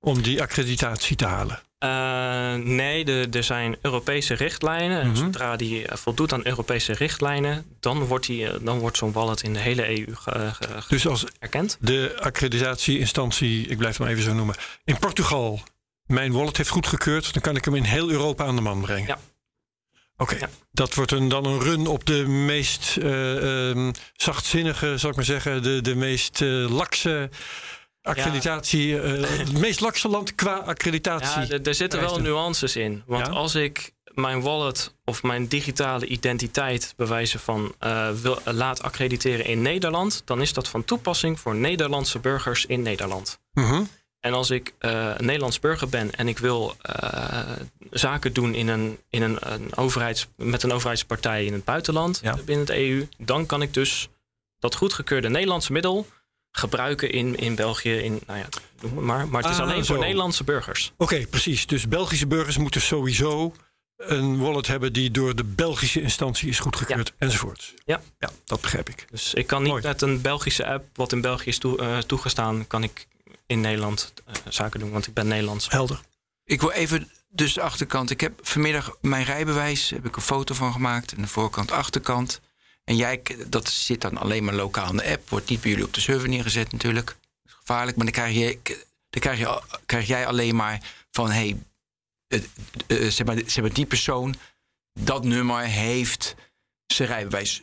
[0.00, 1.60] om die accreditatie te halen.
[1.84, 5.00] Uh, nee, er zijn Europese richtlijnen.
[5.00, 5.16] En Mhm.
[5.16, 9.42] zodra die eh, voldoet aan Europese richtlijnen, dan wordt, die, eh, dan wordt zo'n wallet
[9.42, 11.76] in de hele EU ge- ge- ge- Dus als erkend.
[11.80, 14.54] de accreditatieinstantie, ik blijf hem even zo noemen,
[14.84, 15.60] in Portugal
[16.08, 19.06] mijn wallet heeft goedgekeurd, dan kan ik hem in heel Europa aan de man brengen.
[19.06, 19.18] Ja.
[20.16, 20.48] Oké, Ja.
[20.72, 25.24] dat wordt een, dan een run op de meest eh, ehm, zachtzinnige, zal ik maar
[25.24, 27.30] zeggen, de, de meest eh, lakse
[28.02, 31.40] accreditatie, eh, het meest lakse land qua accreditatie.
[31.52, 33.02] Ja, er- zitten wel nuances in.
[33.06, 33.32] Want Ja?
[33.32, 39.62] als ik mijn wallet of mijn digitale identiteit bewijzen van eh, wil, laat accrediteren in
[39.62, 43.40] Nederland, dan is dat van toepassing voor Nederlandse burgers in Nederland.
[43.52, 43.82] Mhm.
[44.28, 47.50] En als ik eh, een Nederlands burger ben en ik wil eh,
[47.90, 52.36] zaken doen in een, in een, een overheids, met een overheidspartij in het buitenland, Ja.
[52.44, 54.08] binnen het EU, dan kan ik dus
[54.58, 56.06] dat goedgekeurde Nederlandse middel
[56.50, 58.46] gebruiken in, in België, in, nou ja,
[59.00, 59.28] maar.
[59.28, 59.98] Maar het is Ah, alleen voor.
[59.98, 60.92] Nederlandse burgers.
[60.96, 61.66] Oké, precies.
[61.66, 63.54] Dus Belgische burgers moeten sowieso
[63.96, 67.74] een wallet hebben die door de Belgische instantie is goedgekeurd enzovoort.
[67.84, 68.00] Ja.
[68.18, 69.06] ja, dat begrijp ik.
[69.10, 69.82] Dus ik kan niet Mooi.
[69.82, 73.06] met een Belgische app, wat in België is toe- eh, toegestaan, kan ik
[73.48, 75.70] in Nederland eh, zaken doen, want ik ben Nederlands.
[75.70, 76.00] Helder.
[76.44, 78.10] Ik wil even dus de achterkant.
[78.10, 81.12] Ik heb vanmiddag mijn rijbewijs, heb ik een foto van gemaakt.
[81.12, 82.40] En de voorkant, achterkant.
[82.84, 85.28] En jij, dat zit dan alleen maar lokaal in de app.
[85.28, 87.06] Wordt niet bij jullie op de server neergezet natuurlijk.
[87.06, 87.96] Dat is gevaarlijk.
[87.96, 88.58] Maar dan krijg, je,
[89.10, 91.30] dan krijg, je, krijg jij alleen maar van...
[91.30, 91.62] Hey,
[92.26, 92.40] eh,
[93.08, 94.34] zeg, maar, zeg maar, die persoon,
[95.00, 96.34] dat nummer heeft
[96.86, 97.62] zijn rijbewijs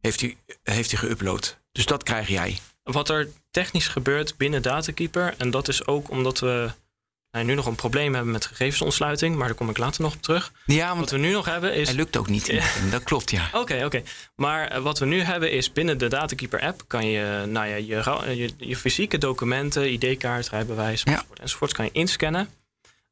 [0.00, 1.56] heeft hij, heeft hij geüpload.
[1.72, 2.58] Dus dat krijg jij.
[2.82, 3.28] Wat er
[3.62, 6.70] technisch gebeurt binnen Datakeeper, en dat is ook omdat we
[7.30, 10.22] nou, nu nog een probleem hebben met gegevensontsluiting, maar daar kom ik later nog op
[10.22, 10.52] terug.
[10.66, 11.88] Ja, Wat want we nu nog hebben is.
[11.88, 12.48] hij lukt ook niet.
[12.48, 12.90] in het.
[12.90, 13.48] Dat klopt, ja.
[13.52, 14.02] Oké, oké.
[14.36, 17.74] Maar eh, wat we nu hebben is binnen de Datakeeper app kan je, nou ja,
[17.74, 21.12] je, je, je fysieke documenten, ID-kaart, rijbewijs, Ja.
[21.12, 22.48] enzovoort, enzovoort, kan je inscannen.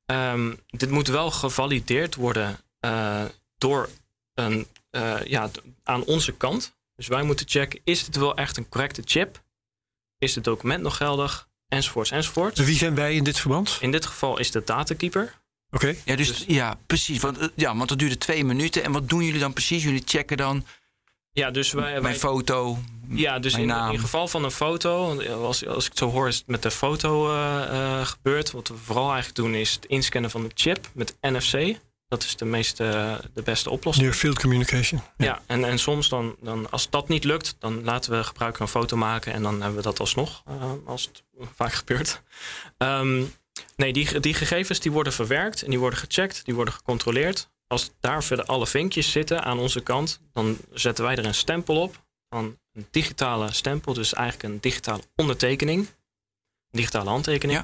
[0.07, 3.23] Ehm, dit moet wel gevalideerd worden eh,
[3.59, 3.89] door
[4.35, 5.51] een, eh, ja,
[5.85, 6.75] aan onze kant.
[6.97, 9.45] Dus wij moeten checken, is dit wel echt een correcte chip?
[10.19, 11.49] Is het document nog geldig?
[11.69, 12.61] Enzovoorts, enzovoorts.
[12.61, 13.79] Wie zijn wij in dit verband?
[13.81, 15.35] In dit geval is de Datakeeper.
[15.71, 15.95] Oké.
[16.05, 17.21] Ja, dus, Dus- ja, precies.
[17.21, 18.85] Want, eh, ja, want dat duurde twee minuten.
[18.85, 19.83] En wat doen jullie dan precies?
[19.83, 20.65] Jullie checken dan
[21.33, 22.79] Ja, dus wij, wij mijn foto.
[23.09, 23.93] Ja, dus Mijn in, naam.
[23.93, 26.63] in geval van een foto, want als, als ik het zo hoor, is het met
[26.63, 27.63] de foto eh,
[28.01, 28.51] eh, gebeurd.
[28.51, 31.79] Wat we vooral eigenlijk doen is het inscannen van de chip met NFC.
[32.09, 34.07] Dat is de, meest, eh, de beste oplossing.
[34.07, 35.01] Near Field Communication.
[35.17, 38.69] Ja, en, en soms dan, dan, als dat niet lukt, dan laten we gebruiker een
[38.69, 41.23] foto maken en dan hebben we dat alsnog, eh, als het
[41.55, 42.23] vaak gebeurt.
[42.79, 43.23] Ehm,
[43.77, 47.51] nee, die, die gegevens die worden verwerkt en die worden gecheckt, die worden gecontroleerd.
[47.67, 51.81] Als daar verder alle vinkjes zitten aan onze kant, dan zetten wij er een stempel
[51.81, 52.05] op.
[52.29, 55.79] Van een digitale stempel, dus eigenlijk een digitale ondertekening.
[55.81, 57.63] Een digitale handtekening.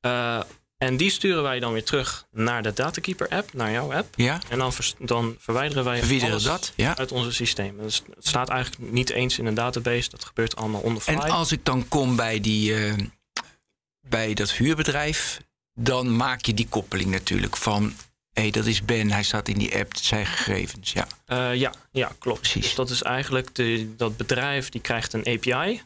[0.00, 0.40] Eh,
[0.86, 4.14] en die sturen wij dan weer terug naar de Datakeeper app, naar jouw app.
[4.16, 6.72] Ja, En dan, vers- dan verwijderen wij verwijderen alles dat.
[6.76, 6.96] Ja.
[6.96, 7.82] uit onze systemen.
[7.84, 10.10] Dus het staat eigenlijk niet eens in een database.
[10.10, 11.14] Dat gebeurt allemaal on the fly.
[11.14, 12.94] En als ik dan kom bij, die, eh,
[14.08, 15.40] bij dat huurbedrijf,
[15.74, 17.94] dan maak je die koppeling natuurlijk van...
[18.32, 20.92] hé, hey, dat is Ben, hij staat in die app, zijn gegevens.
[20.92, 22.40] Ja, Eh, ja, ja, klopt.
[22.40, 22.62] Precies.
[22.62, 25.82] Dus dat is eigenlijk de, dat bedrijf die krijgt een API.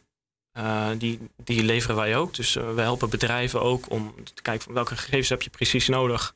[0.53, 2.35] Eh, die, die leveren wij ook.
[2.35, 5.89] Dus eh, we helpen bedrijven ook om te kijken van welke gegevens heb je precies
[5.89, 6.35] nodig.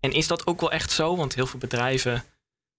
[0.00, 1.16] En is dat ook wel echt zo?
[1.16, 2.24] Want heel veel bedrijven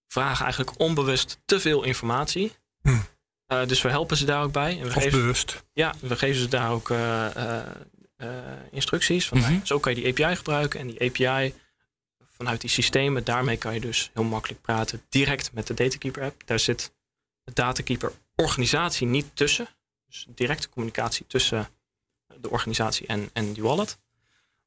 [0.08, 2.52] vragen eigenlijk onbewust te veel informatie.
[2.82, 2.98] Hm.
[3.46, 4.72] Eh, dus we helpen ze daar ook bij.
[4.78, 5.64] En we Of geven, bewust.
[5.72, 6.92] Ja, we geven ze daar ook
[8.70, 9.28] instructies.
[9.28, 9.64] Van, nou Mhm.
[9.66, 10.80] Zo kan je die API gebruiken.
[10.80, 11.54] En die API
[12.36, 16.42] vanuit die systemen, daarmee kan je dus heel makkelijk praten direct met de Datakeeper app.
[16.46, 16.92] Daar zit
[17.44, 19.68] de Datakeeper organisatie niet tussen.
[20.08, 21.68] Dus directe communicatie tussen
[22.40, 23.98] de organisatie en, en die wallet.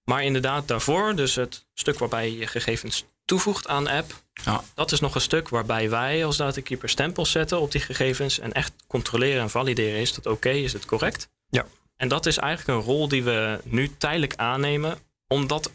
[0.03, 4.23] Maar inderdaad daarvoor, dus het stuk waarbij je gegevens toevoegt aan de app.
[4.33, 4.63] Ja.
[4.73, 8.39] Dat is nog een stuk waarbij wij als Datakeeper stempels zetten op die gegevens.
[8.39, 9.99] En echt controleren en valideren.
[9.99, 10.49] Is dat oké?
[10.49, 11.29] Is het correct?
[11.49, 11.65] Ja.
[11.95, 14.99] En dat is eigenlijk een rol die we nu tijdelijk aannemen.
[15.27, 15.71] Omdat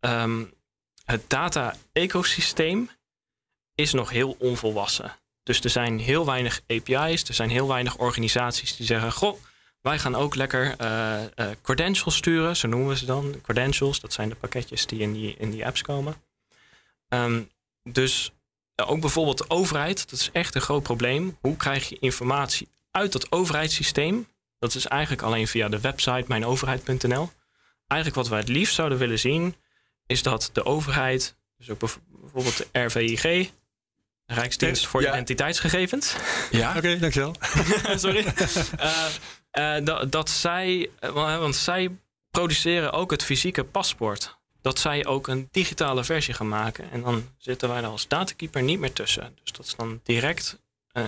[0.00, 0.44] ehm,
[1.04, 2.90] het data-ecosysteem
[3.74, 5.16] is nog heel onvolwassen.
[5.46, 7.28] Dus er zijn heel weinig API's.
[7.28, 9.12] Er zijn heel weinig organisaties die zeggen...
[9.12, 9.38] Goh,
[9.80, 12.56] wij gaan ook lekker eh, eh, credentials sturen.
[12.56, 13.40] Zo noemen we ze dan.
[13.42, 16.14] Credentials, dat zijn de pakketjes die in die, in die apps komen.
[17.08, 17.42] Ehm,
[17.82, 18.32] dus
[18.76, 20.10] ook bijvoorbeeld de overheid.
[20.10, 21.36] Dat is echt een groot probleem.
[21.40, 24.28] Hoe krijg je informatie uit dat overheidssysteem?
[24.58, 27.30] Dat is eigenlijk alleen via de website mijnoverheid.nl.
[27.86, 29.54] Eigenlijk wat wij het liefst zouden willen zien...
[30.06, 33.50] is dat de overheid, dus ook bijv- bijvoorbeeld de RVIG...
[34.26, 35.08] Rijksdienst voor Ja.
[35.12, 36.14] Identiteitsgegevens...
[36.50, 36.74] ja?
[36.76, 37.34] Oké, dankjewel.
[38.04, 38.24] Sorry.
[39.50, 41.96] Eh, eh, dat, dat zij, eh, wa- want zij
[42.30, 44.36] produceren ook het fysieke paspoort.
[44.62, 46.90] dat zij ook een digitale versie gaan maken.
[46.90, 49.36] En dan zitten wij er als datakeeper niet meer tussen.
[49.42, 50.58] Dus dat is dan direct
[50.92, 51.04] uh,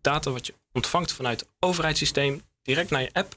[0.00, 3.34] data wat je ontvangt vanuit het overheidssysteem, direct naar je app.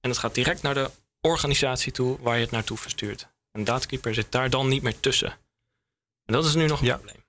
[0.00, 3.28] En het gaat direct naar de organisatie toe waar je het naartoe verstuurt.
[3.52, 5.30] Een datakeeper zit daar dan niet meer tussen.
[6.24, 7.21] En dat is nu nog een probleem.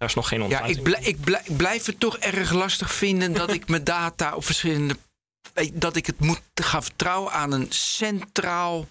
[0.00, 0.88] Daar is nog geen ontsluiting.
[0.88, 4.44] Ja, ik, blijf, ik blijf het toch erg lastig vinden dat ik mijn data op
[4.44, 4.96] verschillende.
[5.72, 8.88] dat ik het moet gaan vertrouwen aan een centraal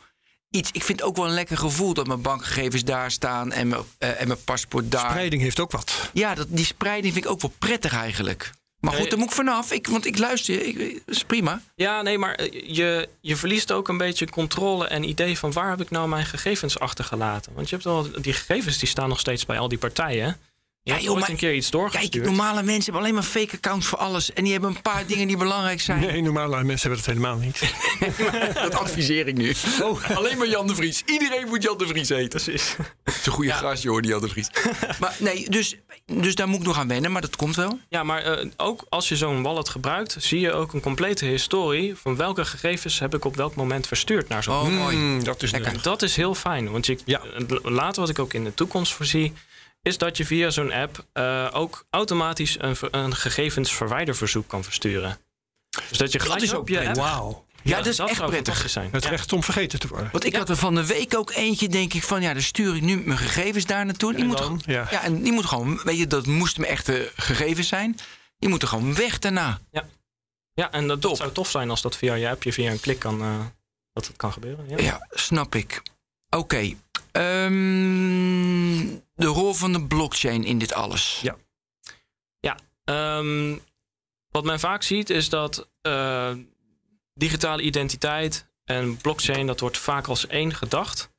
[0.50, 0.72] iets.
[0.72, 4.22] Ik vind ook wel een lekker gevoel dat mijn bankgegevens daar staan en mijn, uh,
[4.22, 5.10] en mijn paspoort daar.
[5.10, 6.10] Spreiding heeft ook wat.
[6.13, 8.52] Ja, dat, die spreiding vind ik ook wel prettig eigenlijk.
[8.80, 9.72] Maar goed, daar moet ik vanaf.
[9.72, 11.62] Ik, want ik luister, ik, dat is prima.
[11.76, 15.69] Ja, nee, maar eh, je, je verliest ook een beetje controle en idee van waar
[15.69, 17.54] heb ik nou mijn gegevens achtergelaten.
[17.54, 20.38] Want je hebt al die gegevens die staan nog steeds bij al die partijen.
[20.89, 22.12] Ja, joh, maar, een keer iets doorgestuurd.
[22.12, 24.34] Kijk, normale mensen hebben alleen maar fake accounts voor alles.
[24.34, 25.99] En die hebben een paar dingen die belangrijk zijn.
[25.99, 27.73] Nee, normale mensen hebben dat helemaal niet.
[28.63, 29.54] dat adviseer ik nu.
[29.82, 30.10] Oh.
[30.17, 31.04] Alleen maar Jan de Vries.
[31.06, 32.30] Iedereen moet Jan de Vries eten.
[32.30, 32.75] Precies.
[33.04, 33.75] Het is een goede ja.
[33.84, 34.49] hoor, die Jan de Vries.
[34.99, 35.75] maar nee, dus,
[36.06, 37.80] dus daar moet ik nog aan wennen, maar dat komt wel.
[37.89, 41.95] Ja, maar uh, ook als je zo'n wallet gebruikt, zie je ook een complete historie
[41.95, 44.95] van welke gegevens heb ik op welk moment verstuurd naar zo'n oh, mooi.
[44.95, 45.82] Mm, dat is Lekker.
[45.82, 46.71] Dat is heel fijn.
[46.71, 47.21] Want je, ja.
[47.63, 49.34] later wat ik ook in de toekomst voorzie
[49.89, 55.17] is dat je via zo'n app uh, ook automatisch een, een gegevensverwijderverzoek kan versturen.
[55.89, 56.95] Dus dat je gelijk dat is ook op je app...
[56.95, 57.47] Wauw.
[57.63, 58.69] Ja, dat is dat echt prettig.
[58.69, 58.89] Zijn.
[58.91, 60.10] Het recht om vergeten te worden.
[60.12, 62.75] Want ik had er van de week ook eentje, denk ik, van ja, dan stuur
[62.75, 64.13] ik nu mijn gegevens daar naartoe.
[64.13, 64.88] Die, moet, dan, ja.
[64.91, 65.04] ja.
[65.04, 67.97] en die moet gewoon, weet je, dat moesten mijn echte gegevens zijn.
[68.38, 69.60] Die moeten gewoon weg daarna.
[69.71, 69.88] Ja,
[70.54, 73.21] ja en dat, zou tof zijn als dat via je appje, via een klik kan,
[73.21, 73.39] uh,
[73.93, 74.65] dat het kan gebeuren.
[74.69, 75.82] Ja, ja snap ik.
[76.30, 76.73] Oké,
[77.12, 81.19] Um, de rol van de blockchain in dit alles.
[81.22, 81.38] Ja.
[82.39, 82.58] Ja.
[83.17, 83.62] Um,
[84.30, 86.32] wat men vaak ziet is dat uh,
[87.13, 91.12] digitale identiteit en blockchain, dat wordt vaak als één gedacht.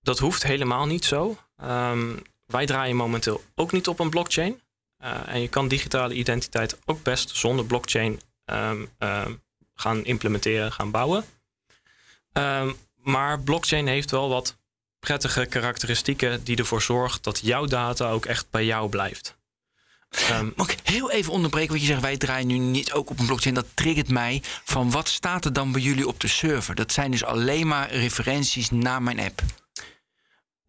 [0.00, 1.38] Dat hoeft helemaal niet zo.
[1.62, 4.60] Um, wij draaien momenteel ook niet op een blockchain.
[5.02, 8.20] Uh, en je kan digitale identiteit ook best zonder blockchain
[9.74, 11.24] gaan implementeren, gaan bouwen.
[12.94, 14.56] maar blockchain heeft wel wat
[15.04, 19.36] prettige karakteristieken die ervoor zorgt dat jouw data ook echt bij jou blijft.
[20.30, 23.18] Um, Mag ik heel even onderbreken wat je zegt, wij draaien nu niet ook op
[23.18, 23.54] een blockchain.
[23.54, 26.74] Dat triggert mij van wat staat er dan bij jullie op de server?
[26.74, 29.42] Dat zijn dus alleen maar referenties naar mijn app.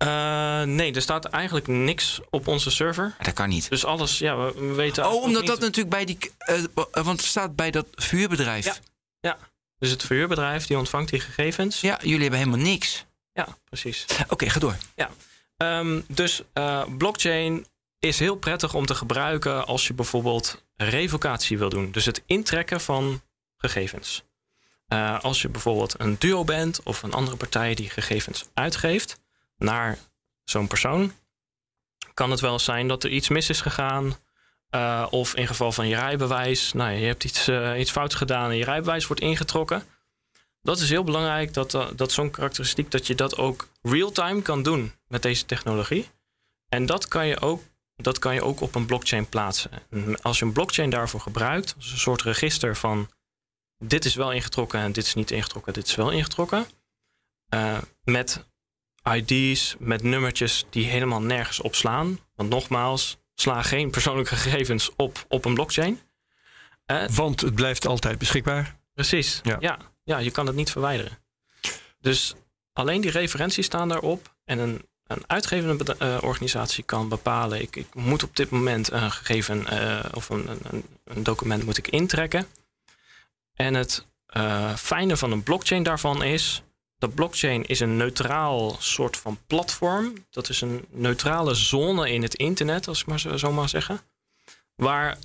[0.04, 3.16] Uh, nee, er staat eigenlijk niks op onze server.
[3.22, 3.70] Dat kan niet.
[3.70, 5.08] Dus alles, ja, we weten.
[5.08, 6.18] Oh, omdat dat natuurlijk bij die.
[6.50, 8.66] Uh, want het staat bij dat vuurbedrijf.
[8.66, 8.76] Ja.
[9.20, 9.38] ja.
[9.80, 11.82] Dus het vuurbedrijf die ontvangt die gegevens.
[11.82, 13.06] Ja, jullie hebben helemaal niks.
[13.36, 14.06] Ja, precies.
[14.28, 14.78] Oké, ga door.
[14.96, 15.10] Ja.
[15.80, 17.66] Um, dus uh, blockchain
[18.00, 21.92] is heel prettig om te gebruiken als je bijvoorbeeld revocatie wil doen.
[21.92, 23.22] Dus het intrekken van
[23.58, 24.24] gegevens.
[24.88, 29.20] Uh, als je bijvoorbeeld een duo bent of een andere partij die gegevens uitgeeft
[29.58, 29.98] naar
[30.44, 31.14] zo'n persoon,
[32.14, 34.18] kan het wel zijn dat er iets mis is gegaan.
[34.72, 38.50] Uh, of in geval van je rijbewijs, nou, je hebt iets, uh, iets fouts gedaan
[38.50, 39.84] en je rijbewijs wordt ingetrokken
[40.66, 44.64] dat is heel belangrijk, dat, uh, dat zo'n karakteristiek, dat je dat ook real-time kan
[44.64, 46.10] doen met deze technologie.
[46.70, 47.64] En dat kan je ook,
[47.96, 49.72] dat kan je ook op een blockchain plaatsen.
[49.90, 53.10] En als je een blockchain daarvoor gebruikt, als een soort register van
[53.78, 56.66] dit is wel ingetrokken en dit is niet ingetrokken, dit is wel ingetrokken.
[57.54, 58.46] Uh, met
[59.14, 62.20] ID's, met nummertjes die helemaal nergens op slaan.
[62.36, 66.00] Want nogmaals, sla geen persoonlijke gegevens op op een blockchain.
[66.92, 68.76] Uh, Want het blijft altijd beschikbaar.
[68.94, 69.58] Precies, ja.
[69.60, 71.18] ja ja, je kan het niet verwijderen.
[72.00, 72.36] Dus
[72.74, 74.36] alleen die referenties staan daarop.
[74.44, 79.12] En een, een uitgevende uh, organisatie kan bepalen: ik, ik, moet op dit moment een
[79.12, 82.48] gegeven uh, of een, een, een, document moet ik intrekken.
[83.54, 84.06] En het
[84.38, 86.64] uh, fijne van een blockchain daarvan is.
[86.98, 90.14] Dat blockchain is een neutraal soort van platform.
[90.30, 94.02] Dat is een neutrale zone in het internet, als ik maar zo, zo maar zeggen.
[94.76, 95.18] Waar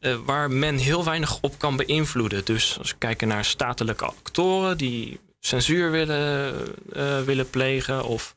[0.00, 2.44] uh, waar men heel weinig op kan beïnvloeden.
[2.44, 6.54] Dus als we kijken naar statelijke actoren die censuur willen,
[6.96, 8.36] uh, willen plegen of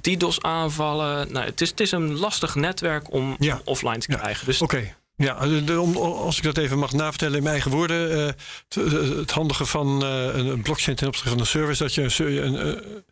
[0.00, 1.32] DDoS aanvallen.
[1.32, 3.60] Nou, het, is, het is een lastig netwerk om ja.
[3.64, 4.40] offline te krijgen.
[4.40, 4.46] Ja.
[4.46, 4.94] Dus Oké.
[5.16, 8.34] Ja, als ik dat even mag navertellen in mijn eigen woorden.
[8.76, 13.04] Uh, het handige van een blockchain ten opzichte van een service, dat je een, een,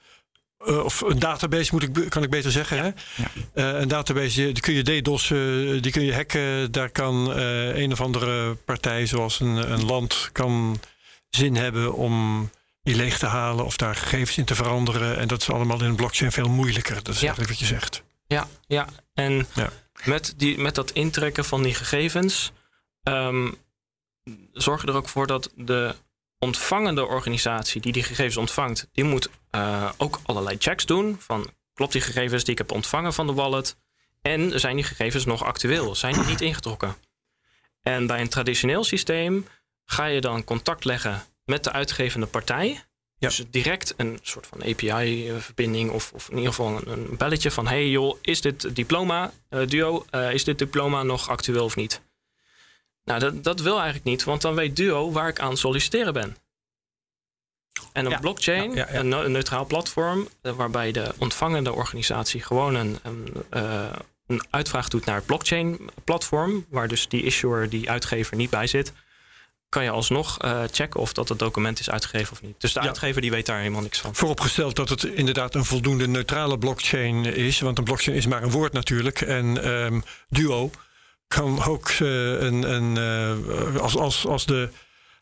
[0.66, 2.78] uh, of een database moet ik, kan ik beter zeggen.
[2.78, 2.84] Hè?
[2.84, 2.94] Ja.
[3.74, 6.72] Uh, een database, die kun je DDoS'en, die kun je hacken.
[6.72, 10.80] Daar kan uh, een of andere partij, zoals een, een land, kan
[11.30, 12.50] zin hebben om
[12.82, 15.18] die leeg te halen of daar gegevens in te veranderen.
[15.18, 16.94] En dat is allemaal in een blockchain veel moeilijker.
[16.94, 17.26] Dat is ja.
[17.26, 18.02] eigenlijk wat je zegt.
[18.26, 18.86] Ja, ja.
[19.14, 19.70] en ja.
[20.04, 22.52] Met, die, met dat intrekken van die gegevens
[23.02, 23.54] um,
[24.52, 25.94] zorg je er ook voor dat de
[26.42, 31.16] ontvangende organisatie die die gegevens ontvangt, die moet uh, ook allerlei checks doen.
[31.18, 33.76] Van klopt die gegevens die ik heb ontvangen van de wallet?
[34.22, 35.94] En zijn die gegevens nog actueel?
[35.94, 36.96] Zijn die niet ingetrokken?
[37.82, 39.46] En bij een traditioneel systeem
[39.84, 42.84] ga je dan contact leggen met de uitgevende partij.
[43.18, 47.66] Dus direct een soort van API-verbinding of, of, in ieder geval een, belletje van...
[47.66, 52.00] hey joh, is dit diploma, uh, Duo, uh, is dit diploma nog actueel of niet?
[53.04, 56.36] Nou, dat, dat wil eigenlijk niet, want dan weet Duo waar ik aan solliciteren ben.
[57.92, 63.44] En een blockchain, Een, neutraal platform, uh, waarbij de ontvangende organisatie gewoon een, een,
[64.26, 68.92] een uitvraag doet naar het blockchain-platform, waar dus die issuer, die uitgever niet bij zit
[69.72, 72.60] kan je alsnog uh, checken of dat het document is uitgegeven of niet.
[72.60, 74.14] Dus de uitgever die weet daar helemaal niks van.
[74.14, 77.60] Vooropgesteld dat het inderdaad een voldoende neutrale blockchain is.
[77.60, 79.20] Want een blockchain is maar een woord natuurlijk.
[79.20, 80.70] En um, Duo
[81.34, 82.96] kan ook uh, een, een
[83.74, 84.68] uh, als, als, als de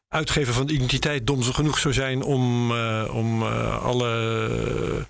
[0.09, 2.73] uitgever van de identiteit dom genoeg zou zijn om,
[3.07, 5.07] om alle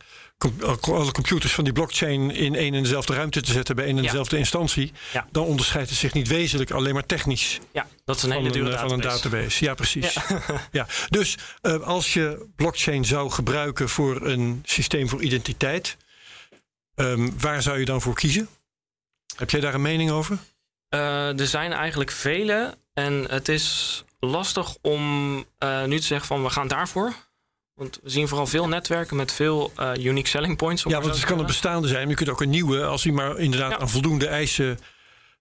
[0.80, 4.02] alle computers van die blockchain in één en dezelfde ruimte te zetten bij één en
[4.02, 4.92] dezelfde instantie,
[5.30, 7.58] dan onderscheidt het zich niet wezenlijk alleen maar technisch.
[7.72, 8.88] Ja, dat is een hele dure database.
[8.88, 9.64] Van een database.
[9.64, 10.16] Ja, precies.
[10.70, 10.86] Ja.
[11.08, 15.96] Dus uh, als je blockchain zou gebruiken voor een systeem voor identiteit,
[16.94, 18.48] um, waar zou je dan voor kiezen?
[19.36, 20.38] Heb jij daar een mening over?
[20.94, 26.42] Uh, er zijn eigenlijk vele en het is lastig om uh, nu te zeggen van
[26.42, 27.14] we gaan daarvoor.
[27.74, 30.82] Want we zien vooral veel netwerken met veel uh, unique selling points.
[30.82, 32.00] Ja, want het kan een bestaande zijn.
[32.00, 34.78] Maar je kunt ook een nieuwe, als die maar inderdaad aan voldoende eisen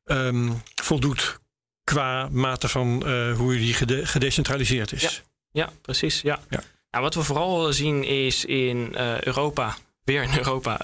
[0.05, 1.39] um, voldoet.
[1.83, 3.03] Qua mate van
[3.37, 5.01] hoe die gede gedecentraliseerd is.
[5.01, 5.09] Ja,
[5.51, 6.21] ja precies.
[6.21, 6.39] Ja.
[6.49, 6.63] ja.
[6.91, 10.77] Nou, wat we vooral zien is in Europa, weer in Europa.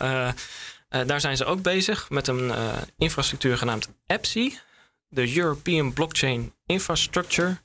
[0.89, 2.52] Daar zijn ze ook bezig met een
[2.98, 4.60] infrastructuur genaamd EPSI.
[5.08, 7.58] De European Blockchain Infrastructure.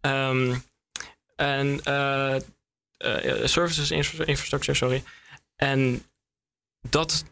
[0.00, 0.64] Um,
[1.36, 2.34] en uh,
[3.44, 5.02] services infrastructure, sorry.
[5.56, 6.02] En
[6.90, 7.24] dat,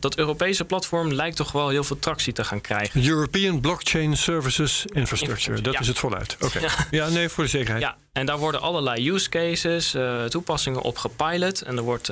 [0.00, 3.08] dat Europese platform lijkt toch wel heel veel tractie te gaan krijgen.
[3.08, 6.36] European Blockchain Services Infrastructure, dat is het voluit.
[6.40, 6.60] Oké.
[6.66, 6.86] Ja.
[6.90, 7.08] ja.
[7.08, 7.82] nee, voor de zekerheid.
[7.82, 9.96] Ja, en daar worden allerlei use cases,
[10.30, 11.62] toepassingen op gepilot.
[11.62, 12.10] En er wordt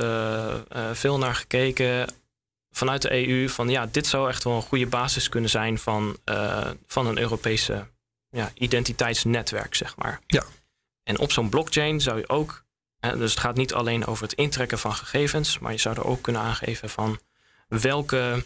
[0.92, 2.08] veel naar gekeken
[2.76, 6.16] vanuit de EU van ja, dit zou echt wel een goede basis kunnen zijn van,
[6.86, 7.86] van een Europese
[8.28, 10.20] ja, identiteitsnetwerk, zeg maar.
[10.26, 10.44] Ja.
[11.02, 12.64] En op zo'n blockchain zou je ook
[13.12, 16.22] dus het gaat niet alleen over het intrekken van gegevens, maar je zou er ook
[16.22, 17.18] kunnen aangeven van
[17.68, 18.44] welke,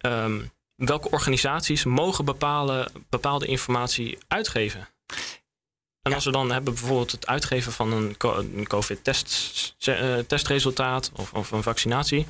[0.00, 0.40] ehm,
[0.74, 4.88] welke organisaties mogen bepalen, bepaalde informatie uitgeven.
[6.02, 8.16] En als we dan hebben bijvoorbeeld het uitgeven van een,
[8.66, 12.26] COVID-testresultaat of, of, een vaccinatie,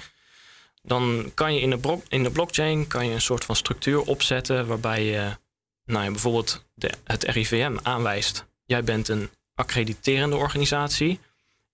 [0.88, 4.66] dan kan je in de, in de blockchain kan je een soort van structuur opzetten
[4.66, 5.36] waarbij je
[5.84, 8.46] nou ja, bijvoorbeeld de, het RIVM aanwijst.
[8.64, 11.20] Jij bent een accrediterende organisatie.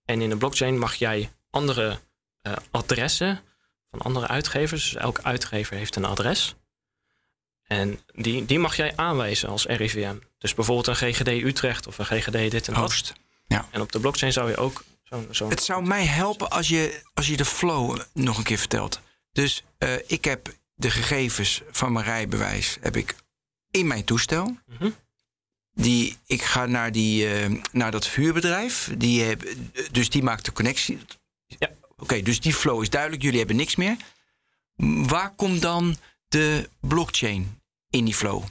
[0.05, 1.99] En in de blockchain mag jij andere
[2.41, 3.41] uh, adressen
[3.89, 4.83] van andere uitgevers.
[4.83, 6.55] Dus elke uitgever heeft een adres.
[7.63, 10.15] En die, die mag jij aanwijzen als RIVM.
[10.37, 12.83] Dus bijvoorbeeld een GGD Utrecht of een GGD dit en dat.
[12.83, 13.13] Oost.
[13.47, 13.67] Ja.
[13.71, 15.27] En op de blockchain zou je ook zo'n.
[15.31, 18.99] Zo het zou mij helpen als je, als je de flow nog een keer vertelt.
[19.35, 23.15] Dus uh, ik heb de gegevens van mijn rijbewijs heb ik
[23.71, 24.45] in mijn toestel.
[24.45, 24.95] Mm -hmm.
[25.71, 28.91] Die, ik ga naar, die, uh, naar dat vuurbedrijf.
[28.97, 29.55] Die heb,
[29.91, 30.99] dus die maakt de connectie.
[31.47, 31.69] Ja.
[31.97, 33.21] Oké, dus die flow is duidelijk.
[33.21, 33.97] Jullie hebben niks meer.
[35.07, 38.43] Waar komt dan de blockchain in die flow?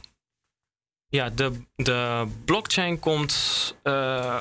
[1.07, 3.35] Ja, de, de blockchain komt
[3.83, 4.41] uh,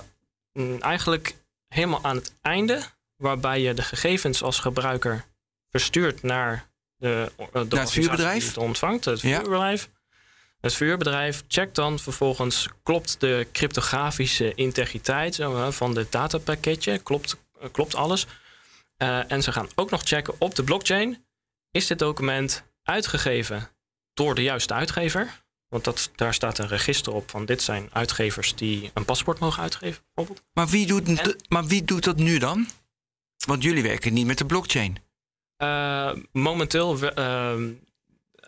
[0.79, 1.35] eigenlijk
[1.67, 2.81] helemaal aan het einde.
[3.15, 5.25] Waarbij je de gegevens als gebruiker
[5.73, 8.39] verstuurt naar, de, de naar het vuurbedrijf.
[8.39, 9.89] Die het ontvangt, het vuurbedrijf.
[9.91, 10.01] Ja.
[10.59, 17.95] Het vuurbedrijf checkt dan vervolgens, klopt de cryptografische integriteit van het datapakketje, klopt, eh, klopt
[17.95, 18.27] alles.
[18.97, 21.25] Uh, en ze gaan ook nog checken op de blockchain,
[21.71, 23.69] is dit document uitgegeven
[24.13, 25.43] door de juiste uitgever?
[25.67, 29.63] Want dat, daar staat een register op van dit zijn uitgevers die een paspoort mogen
[29.63, 30.45] uitgeven, bijvoorbeeld.
[30.53, 32.67] Maar wie doet, maar wie doet dat nu dan?
[33.45, 34.97] Want jullie werken niet met de blockchain.
[35.63, 36.97] Uh, momenteel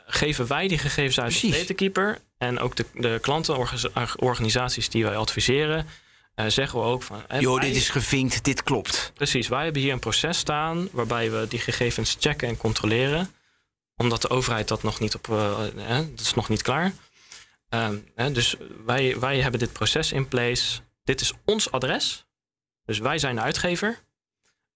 [0.05, 1.51] geven wij die gegevens uit Precies.
[1.51, 2.20] de datakeeper.
[2.38, 5.88] En ook de, de klantenorganisaties die wij adviseren,
[6.36, 7.24] uh, zeggen we ook van.
[7.39, 9.11] Jo, dit is gevinkt, dit klopt.
[9.13, 13.34] Precies, wij hebben hier een proces staan waarbij we die gegevens checken en controleren.
[13.95, 15.28] Omdat de overheid dat nog niet op.
[15.28, 15.57] Uh,
[15.88, 16.91] dat is nog niet klaar.
[17.70, 17.89] Uh,
[18.34, 18.55] dus
[18.86, 20.80] wij, wij hebben dit proces in place.
[21.03, 22.26] Dit is ons adres.
[22.86, 23.99] Dus wij zijn de uitgever.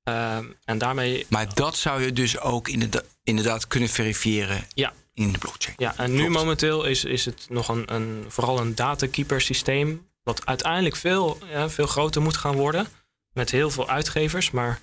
[0.03, 1.25] Ehm, en daarmee.
[1.29, 4.65] Maar dat zou je dus ook inderdaad, inderdaad kunnen verifiëren.
[4.73, 5.75] Ja, in de blockchain.
[5.79, 10.07] Ja, en nu momenteel is, is het nog een, een, vooral een datakeeper systeem.
[10.23, 12.87] wat uiteindelijk veel, ja, veel groter moet gaan worden.
[13.33, 14.51] Met heel veel uitgevers.
[14.51, 14.79] Maar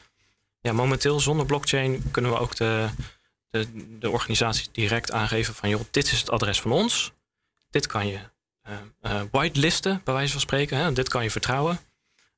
[0.60, 2.88] ja, momenteel zonder blockchain kunnen we ook de,
[3.50, 7.12] de, de organisatie direct aangeven van joh, dit is het adres van ons.
[7.70, 8.18] Dit kan je
[8.68, 10.78] uh, uh, whitelisten, bij wijze van spreken.
[10.78, 10.92] Hè?
[10.92, 11.80] Dit kan je vertrouwen.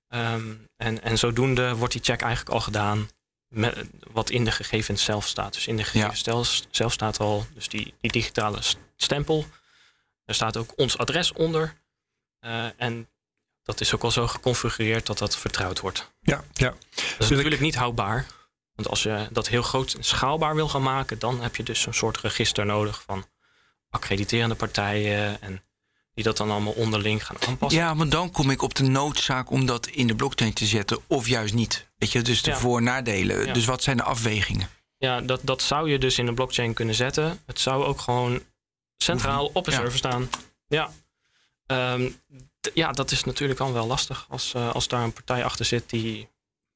[0.09, 3.09] Um, en, en zodoende wordt die check eigenlijk al gedaan
[3.49, 5.53] met wat in de gegevens zelf staat.
[5.53, 6.45] Dus in de gegevens ja.
[6.71, 8.59] zelf staat al dus die, die digitale
[8.97, 9.47] stempel.
[10.25, 11.75] Er staat ook ons adres onder.
[12.41, 13.09] Uh, en
[13.63, 16.11] dat is ook al zo geconfigureerd dat dat vertrouwd wordt.
[16.21, 16.75] Ja, ja.
[16.95, 18.27] Dat is natuurlijk niet houdbaar.
[18.75, 21.87] Want als je dat heel groot en schaalbaar wil gaan maken, dan heb je dus
[21.87, 23.27] een soort register nodig van
[23.91, 25.63] accrediterende partijen en
[26.19, 27.81] die dat dan allemaal onderling gaan aanpassen.
[27.81, 30.99] Ja, maar dan kom ik op de noodzaak om dat in de blockchain te zetten
[31.07, 31.87] of juist niet.
[31.99, 32.57] Weet je, dus de Ja.
[32.57, 33.47] voor- en nadelen.
[33.47, 33.53] Ja.
[33.53, 34.69] Dus wat zijn de afwegingen?
[34.97, 37.41] Ja, dat, dat zou je dus in een blockchain kunnen zetten.
[37.47, 38.41] Het zou ook gewoon
[38.97, 39.79] centraal op een Ja.
[39.79, 40.29] server staan.
[40.69, 40.91] Ja.
[41.67, 42.11] Ehm,
[42.75, 45.91] ja, dat is natuurlijk dan wel lastig als, eh, als daar een partij achter zit
[45.91, 46.29] die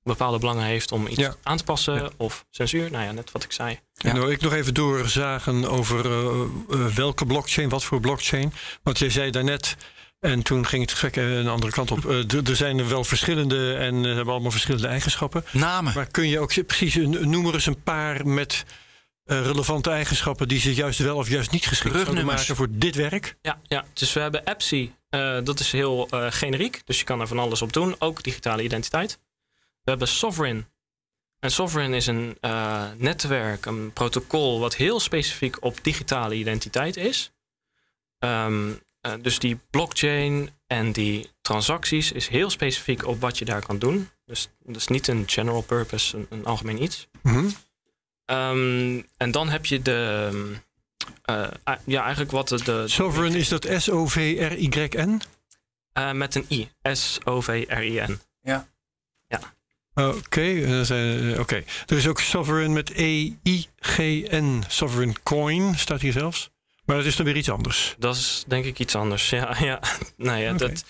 [0.04, 1.34] bepaalde belangen heeft om iets Ja.
[1.42, 2.10] aan te passen Ja.
[2.16, 2.90] of censuur.
[2.90, 3.70] Nou ja, net wat ik zei.
[3.70, 4.08] Ja.
[4.08, 6.40] En dan wil ik nog even doorzagen over eh,
[6.70, 8.52] eh, welke blockchain, wat voor blockchain.
[8.82, 9.76] Want jij zei daarnet,
[10.20, 12.06] en toen ging het gesprek eh, een andere kant op.
[12.10, 15.44] eh, er zijn er wel verschillende en hebben allemaal verschillende eigenschappen.
[15.52, 15.92] Namen.
[15.94, 18.64] Maar kun je ook precies een, noem er eens een paar met
[19.24, 22.94] eh, relevante eigenschappen die ze juist wel of juist niet geschikt zouden maken voor dit
[22.94, 23.36] werk?
[23.42, 23.84] Ja, ja.
[23.92, 26.80] dus we hebben eh, dat is heel eh, generiek.
[26.84, 27.94] Dus je kan er van alles op doen.
[27.98, 29.18] Ook digitale identiteit.
[29.84, 30.66] We hebben Sovereign.
[31.38, 34.60] En Sovereign is een eh, netwerk, een protocol...
[34.60, 37.32] wat heel specifiek op digitale identiteit is.
[38.18, 42.12] Ehm, eh, dus die blockchain en die transacties...
[42.12, 44.08] is heel specifiek op wat je daar kan doen.
[44.24, 47.08] Dus dat is niet een general purpose, een, een algemeen iets.
[47.22, 47.48] Mhm.
[48.24, 50.28] Ehm, en dan heb je de...
[50.32, 50.52] ehm,
[51.64, 52.62] eh, ja, eigenlijk wat de...
[52.64, 55.20] de Sovereign is dat S-O-V-R-Y-N?
[55.92, 56.70] Eh, met een I.
[56.82, 58.20] S-O-V-R-I-N.
[59.28, 59.60] Oké, eh,
[59.94, 61.62] zijn- eh, oké.
[61.86, 64.62] er is ook Sovereign met E-I-G-N.
[64.68, 66.50] Sovereign Coin staat hier zelfs.
[66.84, 67.94] Maar dat is dan weer iets anders.
[67.98, 69.30] Dat is denk ik iets anders.
[69.30, 69.80] Ja, ja.
[70.16, 70.58] Nou ja, Oké.
[70.68, 70.84] dat,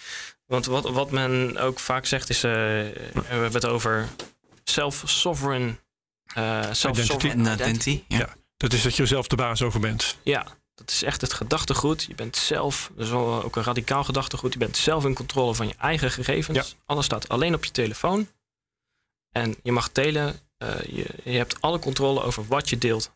[0.47, 2.45] want wat, wat men ook vaak zegt is...
[2.45, 4.09] eh, we hebben het over
[4.65, 5.79] self-sovereign...
[6.35, 8.03] eh self-sovereign En identity.
[8.09, 8.19] Ja.
[8.19, 8.35] Ja.
[8.57, 10.17] Dat is dat je er zelf de baas over bent.
[10.23, 12.03] Ja, dat is echt het gedachtegoed.
[12.09, 14.53] Je bent zelf, dat is wel ook een radicaal gedachtegoed.
[14.53, 16.59] Je bent zelf in controle van je eigen gegevens.
[16.59, 16.65] Ja.
[16.87, 18.29] Alles staat alleen op je telefoon.
[19.33, 20.41] En je mag delen.
[20.59, 23.13] eh, je, je hebt alle controle over wat je deelt.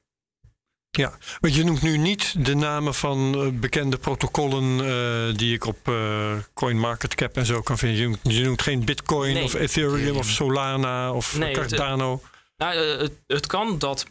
[1.40, 5.88] Want je noemt nu niet de namen van eh, bekende protocollen eh, die ik op
[5.88, 7.98] eh, CoinMarketCap en zo kan vinden.
[7.98, 9.44] Je noemt, je noemt geen Bitcoin Nee.
[9.44, 12.22] of Ethereum, of Solana of Nee, het- Cardano.
[12.56, 14.06] Nou, eh, het, het kan dat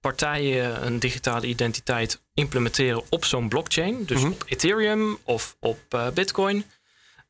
[0.00, 4.04] partijen een digitale identiteit implementeren op zo'n blockchain.
[4.04, 4.30] Dus Mhm.
[4.30, 6.64] op Ethereum of op Bitcoin.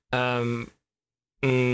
[0.08, 0.64] Ehm,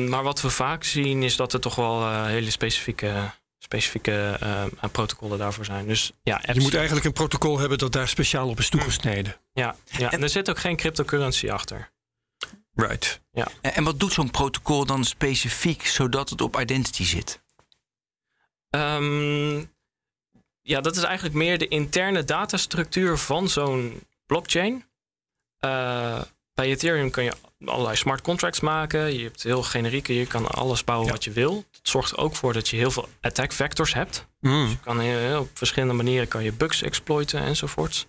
[0.08, 4.64] maar wat we vaak zien is dat er toch wel eh, hele specifieke, specifieke eh,
[4.92, 5.86] protocollen daarvoor zijn.
[5.86, 9.36] Dus ja, je moet eigenlijk een protocol hebben dat daar speciaal op is toegesneden.
[9.52, 10.10] ja, ja.
[10.10, 11.90] En er zit ook geen cryptocurrency achter.
[12.74, 13.20] Right.
[13.32, 17.42] En, en wat doet zo'n protocol dan specifiek zodat het op identity zit?
[18.70, 19.58] Ehm,
[20.62, 24.84] ja, dat is eigenlijk meer de interne datastructuur van zo'n blockchain.
[25.58, 26.22] Eh,
[26.54, 27.32] bij Ethereum kun je
[27.64, 29.14] allerlei smart contracts maken.
[29.18, 31.12] Je hebt heel generieke, je kan alles bouwen Ja.
[31.14, 31.64] wat je wil.
[31.72, 34.26] Het zorgt er ook voor dat je heel veel attack vectors hebt.
[34.40, 34.68] Mm.
[34.68, 38.06] Je kan heel- op verschillende manieren kan je bugs exploiten enzovoorts.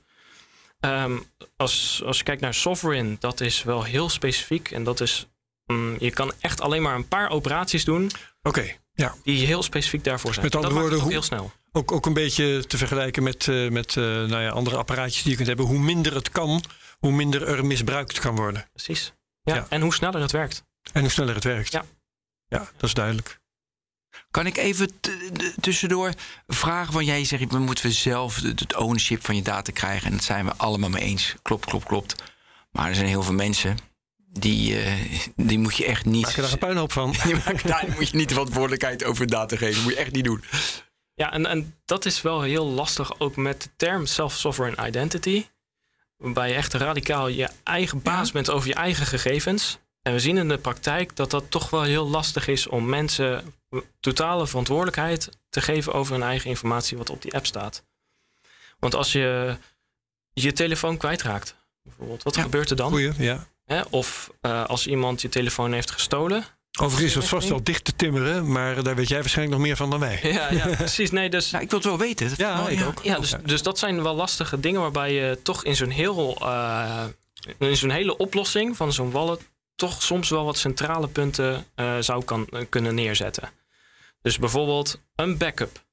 [0.79, 1.17] Ehm,
[1.57, 4.71] als, als je kijkt naar Sovereign, dat is wel heel specifiek.
[4.71, 5.27] En dat is,
[5.65, 9.15] mm, je kan echt alleen maar een paar operaties doen Oké, ja.
[9.23, 10.45] die heel specifiek daarvoor zijn.
[10.45, 11.51] Met andere dat woorden, ook heel snel.
[11.71, 15.29] Ook, ook een beetje te vergelijken met, eh, met eh, nou ja, andere apparaatjes die
[15.31, 15.65] je kunt hebben.
[15.65, 16.63] Hoe minder het kan,
[16.99, 18.69] hoe minder er misbruikt kan worden.
[18.73, 19.13] Precies.
[19.43, 19.65] Ja, Ja.
[19.69, 20.63] En hoe sneller het werkt.
[20.93, 21.71] En hoe sneller het werkt.
[21.71, 21.85] Ja.
[22.47, 23.41] Ja, dat is duidelijk.
[24.31, 24.89] Kan ik even
[25.61, 26.11] tussendoor
[26.47, 26.93] vragen?
[26.93, 30.05] Want jij zegt, we moeten we zelf het ownership van je data krijgen.
[30.05, 31.35] En dat zijn we allemaal mee eens.
[31.41, 32.15] Klopt, klopt, klopt.
[32.71, 33.77] Maar er zijn heel veel mensen
[34.17, 34.93] die, eh,
[35.35, 36.25] die moet je echt niet.
[36.25, 37.15] Maak er daar een puinhoop van.
[37.63, 39.73] Daar moet je niet de verantwoordelijkheid over data geven.
[39.75, 40.43] Dat moet je echt niet doen.
[41.15, 45.45] Ja, en, en dat is wel heel lastig ook met de term self-sovereign identity.
[46.17, 49.77] Waarbij je echt radicaal je eigen baas bent over je eigen gegevens.
[50.01, 53.53] En we zien in de praktijk dat dat toch wel heel lastig is om mensen
[53.99, 57.83] totale verantwoordelijkheid te geven over hun eigen informatie wat op die app staat.
[58.79, 59.57] Want als je
[60.33, 62.41] je telefoon kwijtraakt, bijvoorbeeld, wat Ja.
[62.41, 62.89] gebeurt er dan?
[62.91, 63.47] Goeie, ja.
[63.89, 66.45] Of eh, als iemand je telefoon heeft gestolen,
[66.81, 69.75] Overigens is dat vast wel dicht te timmeren, maar daar weet jij waarschijnlijk nog meer
[69.77, 70.19] van dan wij.
[70.23, 71.11] Ja, ja precies.
[71.11, 72.29] Nee, dus, Nou, ik wil het wel weten.
[72.29, 73.03] Dat- Ja, ik ook.
[73.03, 77.05] ja, dus, dus dat zijn wel lastige dingen waarbij je toch in zo'n heel, eh,
[77.57, 79.41] in zo'n hele oplossing van zo'n wallet
[79.75, 83.49] toch soms wel wat centrale punten eh, zou kan, eh, kunnen neerzetten.
[84.21, 85.83] Dus bijvoorbeeld een backup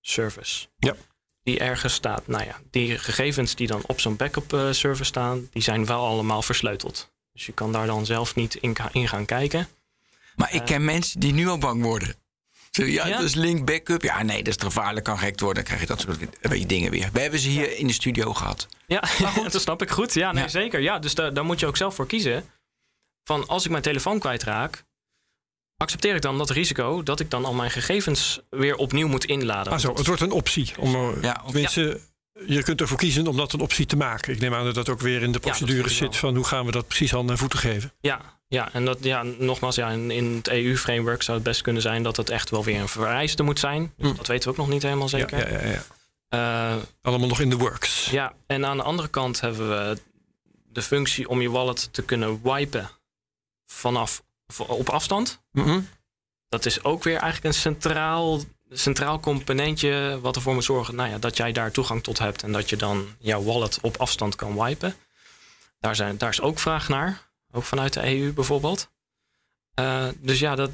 [0.00, 0.66] service.
[0.78, 0.96] Ja.
[1.42, 2.26] Die ergens staat.
[2.26, 6.06] Nou ja, die gegevens die dan op zo'n backup eh, server staan, die zijn wel
[6.06, 7.10] allemaal versleuteld.
[7.32, 8.54] Dus je kan daar dan zelf niet
[8.92, 9.68] in gaan kijken.
[10.36, 12.14] Maar ik ken mensen die nu al bang worden.
[12.70, 13.16] Zo, ja, Ja?
[13.16, 14.02] dat is link backup.
[14.02, 15.64] Ja, nee, dat is te gevaarlijk, kan gehackt worden.
[15.64, 17.08] Dan krijg je dat soort eh, dingen weer.
[17.12, 18.68] We hebben ze hier in de studio gehad.
[18.86, 19.02] Ja,
[19.50, 20.14] dat snap ik goed.
[20.14, 20.48] Ja, nee, Ja.
[20.48, 20.80] zeker.
[20.80, 22.44] Ja, dus daar, daar moet je ook zelf voor kiezen.
[23.24, 24.84] Van als ik mijn telefoon kwijtraak,
[25.76, 29.72] accepteer ik dan dat risico dat ik dan al mijn gegevens weer opnieuw moet inladen.
[29.72, 30.72] Ah, zo, het wordt een optie.
[30.78, 31.42] Om, eh, Ja,
[32.46, 34.32] je kunt ervoor kiezen om dat een optie te maken.
[34.32, 36.72] Ik neem aan dat dat ook weer in de procedure zit van hoe gaan we
[36.72, 37.92] dat precies handen en voeten geven.
[38.00, 41.82] Ja, ja, en dat, ja, nogmaals, ja, in, in het EU-framework zou het best kunnen
[41.82, 43.92] zijn dat het echt wel weer een vereiste moet zijn.
[43.96, 44.14] Hm.
[44.14, 45.38] Dat weten we ook nog niet helemaal zeker.
[45.38, 45.82] Ja, ja, ja, ja.
[46.28, 48.10] Eh, Allemaal nog in de works.
[48.10, 50.00] ja, en aan de andere kant hebben we
[50.72, 52.90] de functie om je wallet te kunnen wipen
[53.66, 54.22] vanaf
[54.56, 55.40] op afstand.
[55.52, 55.80] Mhm.
[56.48, 58.40] dat is ook weer eigenlijk een centraal,
[58.70, 62.52] centraal componentje wat ervoor moet zorgen nou ja, dat jij daar toegang tot hebt en
[62.52, 64.94] dat je dan jouw wallet op afstand kan wipen.
[65.80, 68.90] Daar, zijn, daar is ook vraag naar, ook vanuit de EU bijvoorbeeld.
[69.74, 70.70] Eh, dus ja, dat,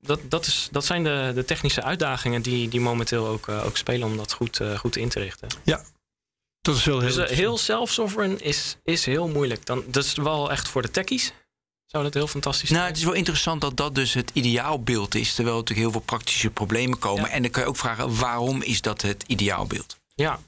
[0.00, 3.76] dat, dat, is, dat zijn de, de technische uitdagingen die, die momenteel ook, eh, ook
[3.76, 5.48] spelen om dat goed, eh, goed in te richten.
[6.60, 7.14] Dat is wel heel...
[7.14, 9.66] Dus heel self-sovereign is, is heel moeilijk.
[9.66, 11.32] Dan, dat is wel echt voor de techies.
[11.86, 12.92] Zou dat heel fantastisch Nou, zijn?
[12.92, 15.34] het is wel interessant dat dat dus het ideaalbeeld is.
[15.34, 17.24] Terwijl er natuurlijk heel veel praktische problemen komen.
[17.24, 17.30] Ja.
[17.30, 19.96] En dan kan je ook vragen, waarom is dat het ideaalbeeld?
[20.14, 20.40] Ja,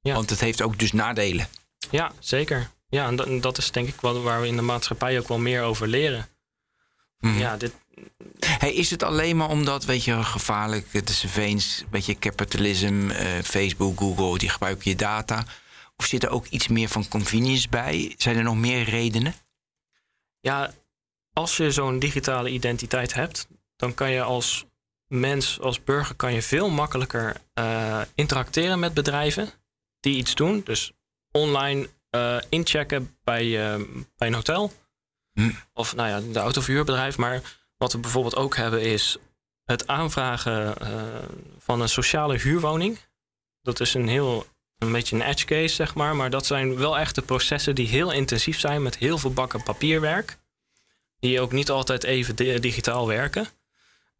[0.00, 0.14] Ja.
[0.14, 1.48] Want het heeft ook dus nadelen.
[1.90, 2.70] Ja, zeker.
[2.94, 5.28] Ja, en dat, en dat is denk ik wel waar we in de maatschappij ook
[5.28, 6.28] wel meer over leren.
[7.18, 7.38] Mhm.
[7.38, 7.72] Ja, dit,
[8.38, 13.42] Hey, is het alleen maar omdat, weet je, gevaarlijk, de surveillance, weet je, capitalism, eh,
[13.42, 15.44] Facebook, Google, die gebruiken je data?
[15.96, 18.14] Of zit er ook iets meer van convenience bij?
[18.18, 19.34] Zijn er nog meer redenen?
[20.40, 20.74] ja,
[21.32, 24.64] als je zo'n digitale identiteit hebt, dan kan je als
[25.06, 29.50] mens, als burger, kan je veel makkelijker eh, interacteren met bedrijven
[30.00, 30.60] die iets doen.
[30.64, 30.92] Dus
[31.30, 33.80] online eh, inchecken bij, eh,
[34.16, 34.72] bij een hotel.
[35.32, 35.50] Hm.
[35.72, 37.16] Of nou ja, de autoverhuurbedrijf.
[37.16, 37.40] Maar
[37.76, 39.16] wat we bijvoorbeeld ook hebben is
[39.64, 40.88] het aanvragen eh,
[41.58, 42.98] van een sociale huurwoning.
[43.62, 44.46] Dat is een heel
[44.78, 46.16] een beetje een edge case, zeg maar.
[46.16, 49.62] Maar dat zijn wel echt de processen die heel intensief zijn met heel veel bakken
[49.62, 50.38] papierwerk.
[51.18, 53.46] Die ook niet altijd even di- digitaal werken.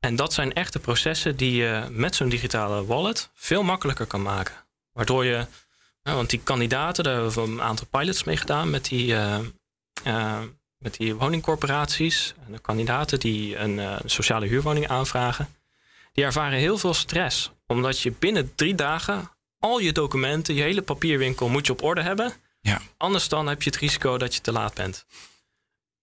[0.01, 4.55] En dat zijn echte processen die je met zo'n digitale wallet veel makkelijker kan maken.
[4.93, 5.47] Waardoor je,
[6.13, 9.39] want die kandidaten, daar hebben we een aantal pilots mee gedaan met die, eh,
[10.05, 10.43] eh,
[10.79, 12.35] met die woningcorporaties.
[12.47, 15.49] En de kandidaten die een eh, sociale huurwoning aanvragen,
[16.13, 17.51] die ervaren heel veel stress.
[17.67, 22.03] Omdat je binnen drie dagen al je documenten, je hele papierwinkel moet je op orde
[22.03, 22.33] hebben.
[22.61, 22.81] Ja.
[22.97, 25.07] Anders dan heb je het risico dat je te laat bent.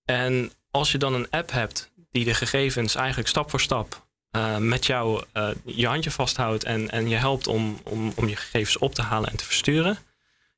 [0.06, 4.58] En als je dan een app hebt die de gegevens eigenlijk stap voor stap eh,
[4.58, 8.78] met jou eh, je handje vasthoudt en, en je helpt om, om, om je gegevens
[8.78, 9.98] op te halen en te versturen.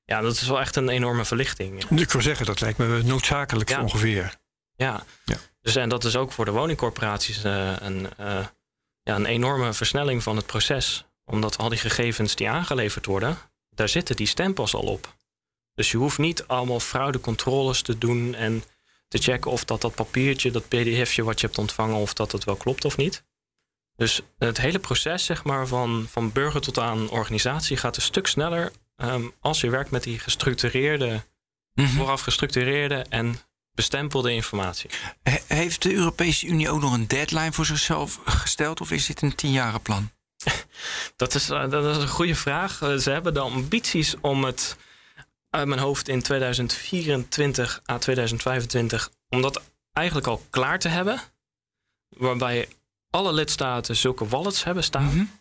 [0.06, 1.84] Ja, dat is wel echt een enorme verlichting.
[1.90, 3.82] Ik wil zeggen, dat lijkt me noodzakelijk Ja.
[3.82, 4.38] ongeveer.
[4.76, 5.04] Ja.
[5.26, 5.36] Ja.
[5.62, 8.08] Dus en dat is ook voor de woningcorporaties eh, een,
[9.04, 11.06] ja, een enorme versnelling van het proces.
[11.26, 13.38] Omdat al die gegevens die aangeleverd worden,
[13.70, 15.16] daar zitten die stempels al op.
[15.76, 18.64] Dus je hoeft niet allemaal fraudecontroles te doen en
[19.08, 22.44] te checken of dat, dat papiertje, dat pdfje wat je hebt ontvangen, of dat het
[22.44, 23.24] wel klopt of niet.
[23.96, 28.28] Dus het hele proces zeg maar, van, van burger tot aan organisatie gaat een stuk
[28.28, 31.24] sneller ehm, als je werkt met die gestructureerde,
[31.74, 31.88] Mhm.
[31.88, 33.40] vooraf gestructureerde en
[33.72, 34.90] bestempelde informatie.
[35.24, 38.82] He- heeft de Europese Unie ook nog een deadline voor zichzelf gesteld?
[38.82, 40.12] Of is dit een tienjaren plan?
[41.16, 42.82] Dat is, eh, dat is een goede vraag.
[42.82, 44.76] Eh, Ze hebben de ambities om het
[45.50, 49.62] uit mijn hoofd in 2024 à 2025, om dat
[49.94, 51.22] eigenlijk al klaar te hebben.
[52.10, 52.68] Waarbij
[53.14, 55.32] alle lidstaten zulke wallets hebben staan.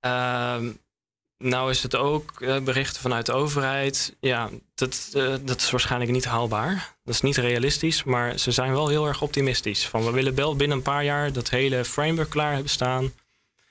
[0.00, 0.70] Ehm,
[1.38, 4.16] nou is het ook eh, berichten vanuit de overheid.
[4.20, 6.94] Ja, dat, eh, dat is waarschijnlijk niet haalbaar.
[7.04, 9.88] Dat is niet realistisch, maar ze zijn wel heel erg optimistisch.
[9.88, 13.12] Van we willen wel binnen een paar jaar dat hele framework klaar hebben staan.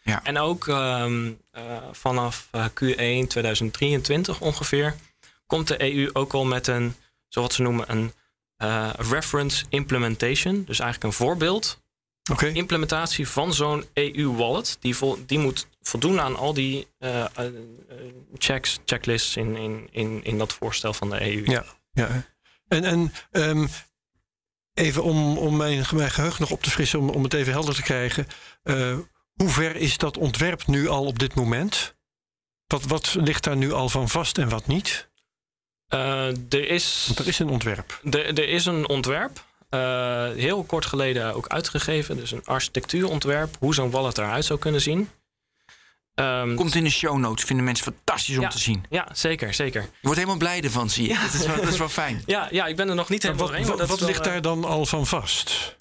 [0.04, 0.24] Ja.
[0.24, 4.96] En ook ehm, eh, vanaf eh, Q1 2023 ongeveer
[5.46, 6.96] komt de EU ook al met een,
[7.28, 8.14] zoals ze noemen, een
[8.98, 10.64] reference implementation.
[10.66, 11.84] Dus eigenlijk een voorbeeld
[12.32, 12.48] Oké.
[12.48, 14.78] implementatie van zo'n EU-wallet.
[14.80, 17.46] Die, vol, die moet voldoen aan al die eh, eh, eh,
[18.38, 21.42] checks, checklists in, in, in, in dat voorstel van de EU.
[21.46, 21.66] Ja.
[21.92, 22.26] Ja.
[22.68, 23.68] En, en ehm,
[24.74, 27.76] even om, om mijn, mijn geheugen nog op te frissen, om, om het even helder
[27.76, 28.28] te krijgen.
[28.64, 28.98] eh,
[29.34, 31.96] hoe ver is dat ontwerp nu al op dit moment?
[32.68, 35.10] Wat, wat ligt daar nu al van vast en wat niet?
[35.88, 38.00] Er, is, Want er is een ontwerp.
[38.04, 39.46] er, er is een ontwerp.
[39.76, 42.18] Eh, heel kort geleden ook uitgegeven.
[42.18, 45.10] Dus een architectuurontwerp, hoe zo'n wallet eruit zou kunnen zien.
[46.16, 47.44] Ehm, Komt in de show notes.
[47.46, 48.50] Vinden mensen fantastisch om Ja.
[48.50, 48.86] te zien.
[48.90, 49.82] ja, zeker, zeker.
[49.82, 51.20] Je wordt helemaal blij ervan, zie je.
[51.24, 52.24] Dat, is wel, dat is wel fijn.
[52.26, 53.68] Ja, ja, ik ben er nog niet helemaal Wat, doorheen.
[53.70, 55.76] wat, maar dat wat is wel, ligt eh, daar dan al van vast?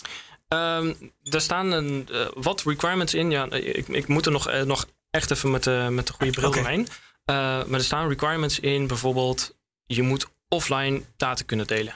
[0.49, 0.93] Ehm,
[1.23, 3.31] er staan een, eh, wat requirements in.
[3.31, 6.49] Ja, ik, ik moet er nog, nog echt even met de, met de goede bril
[6.49, 6.59] Oké.
[6.59, 6.89] doorheen.
[7.25, 9.55] Eh, maar er staan requirements in, bijvoorbeeld,
[9.87, 11.95] je moet offline data kunnen delen.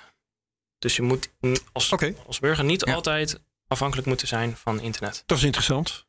[0.79, 1.29] Dus je moet
[1.73, 1.95] als,
[2.27, 2.95] als burger niet Ja.
[2.95, 5.23] altijd afhankelijk moeten zijn van internet.
[5.27, 6.07] Dat is interessant.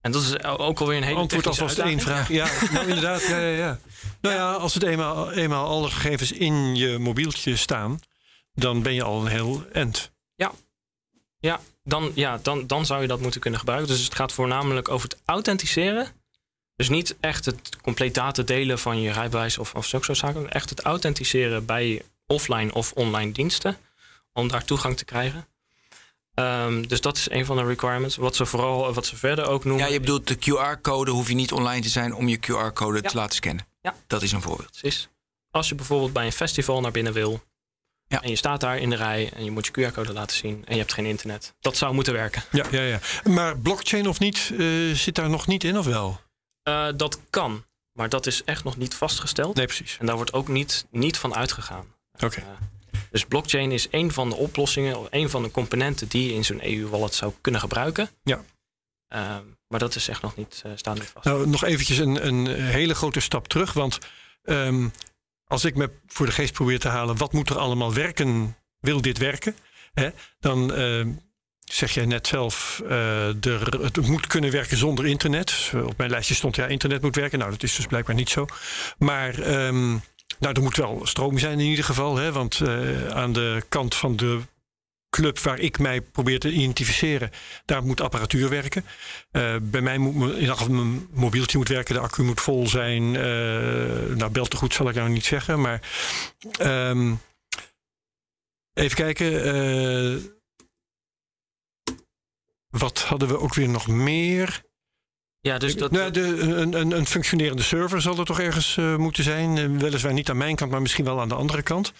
[0.00, 2.28] En dat is ook alweer een hele Antwoord alvast één vraag.
[2.28, 3.26] Ja, nou inderdaad.
[3.26, 3.78] Ja, ja, ja.
[4.20, 8.00] Nou ja, als het eenmaal, eenmaal alle gegevens in je mobieltje staan,
[8.52, 10.10] dan ben je al een heel end.
[11.40, 13.88] Ja, dan, ja dan, dan zou je dat moeten kunnen gebruiken.
[13.88, 16.08] Dus het gaat voornamelijk over het authenticeren.
[16.76, 20.52] Dus niet echt het compleet data delen van je rijbewijs of, of zulke soort zaken.
[20.52, 23.76] Echt het authenticeren bij offline of online diensten.
[24.38, 25.46] Om daar toegang te krijgen.
[26.34, 28.16] Ehm, dus dat is een van de requirements.
[28.16, 29.86] Wat ze vooral, wat ze verder ook noemen.
[29.86, 33.08] Ja, je bedoelt de QR-code hoef je niet online te zijn om je QR-code Ja.
[33.08, 33.66] te laten scannen.
[33.80, 33.94] Ja.
[34.06, 34.70] Dat is een voorbeeld.
[34.70, 35.08] Precies.
[35.50, 37.42] Als je bijvoorbeeld bij een festival naar binnen wil.
[38.06, 38.22] Ja.
[38.22, 40.62] En je staat daar in de rij en je moet je QR-code laten zien.
[40.66, 41.54] En je hebt geen internet.
[41.60, 42.42] Dat zou moeten werken.
[42.52, 43.00] Ja, ja, ja.
[43.24, 46.20] Maar blockchain of niet, eh, zit daar nog niet in of wel?
[46.62, 47.64] Eh, dat kan.
[47.92, 49.56] Maar dat is echt nog niet vastgesteld.
[49.56, 49.96] Nee, precies.
[50.00, 51.86] En daar wordt ook niet, niet van uitgegaan.
[52.20, 52.40] Oké.
[52.40, 52.46] Eh,
[53.10, 56.44] dus blockchain is een van de oplossingen, of een van de componenten die je in
[56.44, 58.10] zo'n EU-wallet zou kunnen gebruiken.
[58.22, 58.44] Ja.
[59.08, 61.24] Ehm, maar dat is echt nog niet, eh staat niet vast.
[61.24, 63.72] Nou, nog eventjes een, een hele grote stap terug.
[63.72, 63.98] Want
[64.42, 64.88] ehm,
[65.44, 68.56] als ik me voor de geest probeer te halen, wat moet er allemaal werken?
[68.80, 69.56] Wil dit werken?
[69.92, 70.10] Hè?
[70.40, 71.10] Dan ehm,
[71.64, 75.72] zeg jij net zelf, eh, er, het moet kunnen werken zonder internet.
[75.84, 77.38] Op mijn lijstje stond ja, internet moet werken.
[77.38, 78.46] Nou, dat is dus blijkbaar niet zo.
[78.98, 79.38] Maar
[80.38, 82.16] nou, er moet wel stroom zijn in ieder geval.
[82.16, 82.32] Hè?
[82.32, 84.40] Want eh, aan de kant van de
[85.10, 87.30] club waar ik mij probeer te identificeren,
[87.64, 88.84] daar moet apparatuur werken.
[89.30, 93.16] Eh, bij mij moet mijn mobieltje moet werken, de accu moet vol zijn.
[93.16, 95.80] eh nou, belt te goed zal ik nou niet zeggen, maar
[96.58, 97.14] ehm,
[98.72, 100.36] even kijken.
[102.68, 104.67] wat hadden we ook weer nog meer?
[105.40, 108.96] Ja, dus dat, nou, de, een, een, een functionerende server zal er toch ergens eh,
[108.96, 109.58] moeten zijn.
[109.58, 111.92] Eh, weliswaar niet aan mijn kant, maar misschien wel aan de andere kant.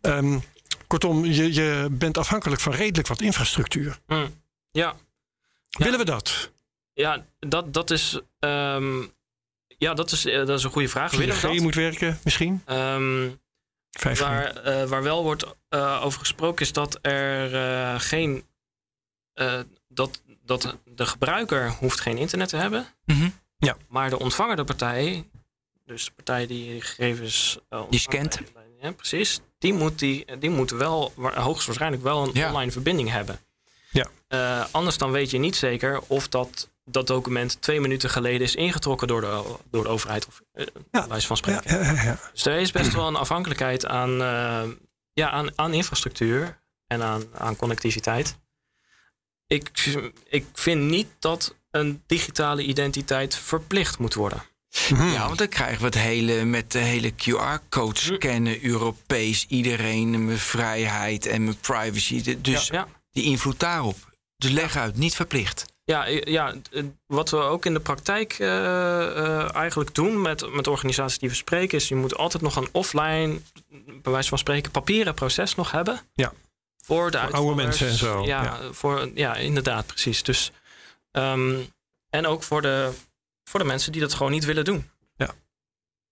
[0.00, 0.38] Ehm,
[0.86, 3.98] kortom, je, je bent afhankelijk van redelijk wat infrastructuur.
[4.06, 4.28] Hm, ja,
[4.70, 5.84] Ja.
[5.84, 6.52] Willen we dat?
[6.92, 8.20] ja dat, dat is.
[8.38, 9.02] ehm,
[9.78, 11.10] ja, dat is, eh, dat is een goede vraag.
[11.10, 11.60] Willen we 4G dat?
[11.62, 12.62] moet werken misschien?
[13.90, 14.18] 5G?
[14.18, 15.44] waar, eh, waar wel wordt
[16.00, 18.44] over gesproken is dat er geen.
[19.88, 22.86] dat, dat de gebruiker hoeft geen internet te hebben.
[23.04, 23.28] Mhm.
[23.88, 25.28] Maar de ontvangende partij,
[25.84, 28.40] dus de partij die die gegevens eh, ontvangt scant.
[28.80, 29.40] Ja, precies.
[29.58, 32.48] Die moet, die, die moet wel wa- hoogstwaarschijnlijk wel een Ja.
[32.48, 33.38] online verbinding hebben.
[33.90, 34.06] Ja.
[34.28, 38.54] Eh, anders dan weet je niet zeker of dat, dat document twee minuten geleden is
[38.54, 40.26] ingetrokken door de, door de overheid.
[40.26, 41.08] Of eh Ja.
[41.08, 41.84] wijze van Ja, spreken.
[41.84, 42.18] ja, ja, ja.
[42.32, 44.62] Dus er is best wel een afhankelijkheid aan, eh,
[45.12, 48.36] ja, aan, aan infrastructuur en aan, aan connectiviteit.
[49.46, 49.94] Ik,
[50.28, 54.42] ik vind niet dat een digitale identiteit verplicht moet worden.
[54.90, 55.08] Mhm.
[55.08, 60.40] Ja, want dan krijgen we het hele met de hele QR-code scannen, Europees, iedereen met
[60.40, 62.36] vrijheid en met privacy.
[62.40, 63.96] Dus Ja, die invloed daarop.
[64.36, 65.64] Dus leg uit, niet verplicht.
[65.84, 68.46] ja, ja, eh, wat we ook in de praktijk eh,
[69.06, 72.68] eh, eigenlijk doen met, met organisaties die we spreken, is je moet altijd nog een
[72.72, 73.40] offline,
[74.02, 76.00] bij wijze van spreken, papieren proces nog hebben.
[76.14, 76.32] Ja.
[76.86, 78.72] Voor de Voor oude mensen en zo, Ja, ja.
[78.72, 80.22] Voor, ja inderdaad, precies.
[80.22, 80.52] Dus,
[81.10, 81.60] ehm,
[82.08, 82.92] en ook voor de,
[83.44, 84.90] voor de mensen die dat gewoon niet willen doen.
[85.16, 85.34] Ja.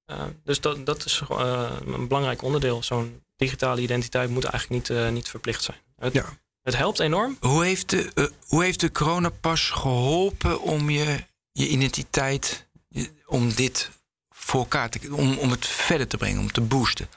[0.04, 2.82] Eh, dus dat, dat is eh, een belangrijk onderdeel.
[2.82, 5.78] Zo'n digitale identiteit moet eigenlijk niet, eh, niet verplicht zijn.
[5.96, 6.38] Het, Ja.
[6.62, 7.36] het helpt enorm.
[7.40, 13.90] Hoe heeft de, hoe heeft de coronapas geholpen om je, je identiteit, je- om dit
[14.30, 17.08] voor elkaar te om, om het verder te brengen, om te boosten?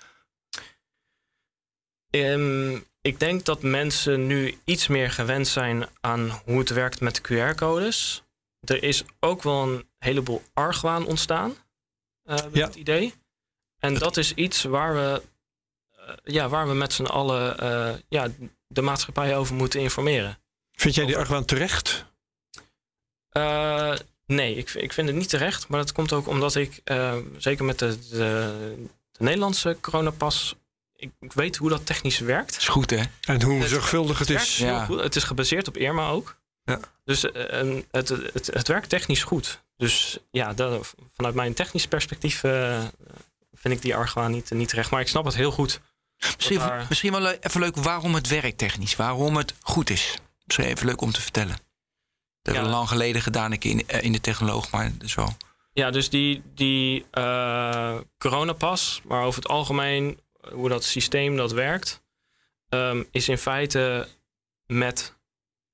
[2.09, 7.15] Ehm, ik denk dat mensen nu iets meer gewend zijn aan hoe het werkt met
[7.15, 8.23] de QR-codes.
[8.59, 11.55] Er is ook wel een heleboel argwaan ontstaan
[12.23, 12.65] eh met Ja.
[12.65, 13.13] het idee.
[13.79, 15.21] En dat is iets waar we,
[15.91, 18.27] eh, ja, waar we met z'n allen eh, ja,
[18.67, 20.37] de maatschappij over moeten informeren.
[20.71, 22.05] Vind jij die argwaan terecht?
[24.25, 25.67] Nee, ik, ik vind het niet terecht.
[25.67, 26.81] Maar dat komt ook omdat ik,
[27.37, 28.55] zeker met de, de,
[29.11, 30.55] de Nederlandse coronapas,
[30.97, 32.57] ik, ik weet hoe dat technisch werkt.
[32.57, 33.03] is goed, hè?
[33.21, 34.57] En hoe Het- zorgvuldig het is?
[34.57, 34.85] Ja.
[34.85, 34.99] goed.
[35.01, 36.37] Het is gebaseerd op Irma ook.
[36.63, 36.79] Ja.
[37.03, 39.63] Dus eh, en het, het, het werkt technisch goed.
[39.77, 42.83] Dus ja, dat, vanuit mijn technisch perspectief eh,
[43.53, 44.89] vind ik die argwaan niet, niet terecht.
[44.91, 45.79] Maar ik snap het heel goed
[46.35, 48.95] Misschien, daar- misschien wel even leuk waarom het werkt technisch.
[48.95, 50.17] Waarom het goed is.
[50.45, 51.55] Misschien even leuk om te vertellen.
[52.41, 55.15] Dat hebben we lang geleden gedaan ik in, eh, in de technoloog, maar dat is
[55.15, 55.37] wel...
[55.73, 60.19] Ja, dus die, die eh, coronapas, maar over het algemeen
[60.53, 62.03] hoe dat systeem dat werkt,
[62.69, 64.07] ehm, is in feite
[64.65, 65.15] met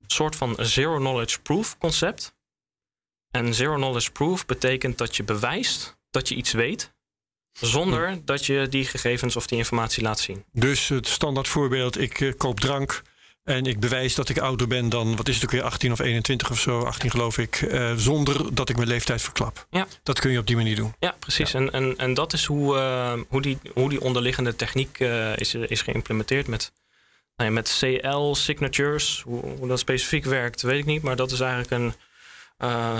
[0.00, 2.34] een soort van zero knowledge proof concept.
[3.30, 6.92] En zero knowledge proof betekent dat je bewijst dat je iets weet,
[7.52, 10.44] zonder dat je die gegevens of die informatie laat zien.
[10.52, 13.02] Dus het standaard voorbeeld, ik eh, koop drank
[13.44, 15.98] en ik bewijs dat ik ouder ben dan, wat is het ook weer, 18 of
[15.98, 19.66] 21 of zo, 18 geloof ik, eh, zonder dat ik mijn leeftijd verklap.
[19.70, 19.86] Ja.
[20.02, 20.94] Dat kun je op die manier doen.
[20.98, 21.54] Ja, precies.
[21.54, 25.54] En, en, en dat is hoe, eh, hoe, die, hoe die onderliggende techniek eh, is,
[25.54, 26.72] is geïmplementeerd met,
[27.36, 29.22] nou ja, met CL-signatures.
[29.22, 31.02] Hoe, hoe dat specifiek werkt, weet ik niet.
[31.02, 31.94] Maar dat is eigenlijk een,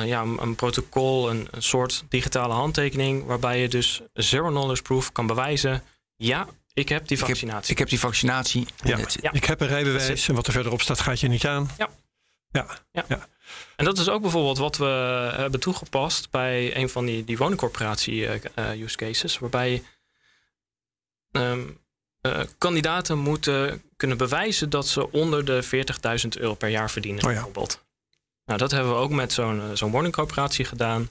[0.07, 3.25] ja, een, een protocol, een, een soort digitale handtekening...
[3.25, 5.83] waarbij je dus zero knowledge proof kan bewijzen...
[6.17, 7.73] ja, ik heb die vaccinatie.
[7.73, 8.67] Ik heb die vaccinatie.
[8.83, 8.99] Ja.
[9.21, 9.33] Ja.
[9.33, 11.71] Ik heb een rijbewijs en wat er verderop staat gaat je niet aan.
[11.79, 11.89] Ja.
[12.93, 13.29] Ja.
[13.77, 14.85] En dat is ook bijvoorbeeld wat we
[15.37, 19.83] hebben toegepast bij een van die, die woningcorporatie eh, eh, use cases, waarbij
[21.31, 21.63] ehm,
[22.21, 27.29] eh, kandidaten moeten kunnen bewijzen dat ze onder de 40.000 euro per jaar verdienen, Oh
[27.29, 27.35] ja.
[27.35, 27.85] bijvoorbeeld.
[28.45, 31.11] Nou, dat hebben we ook met zo'n zo'n woningcorporatie gedaan.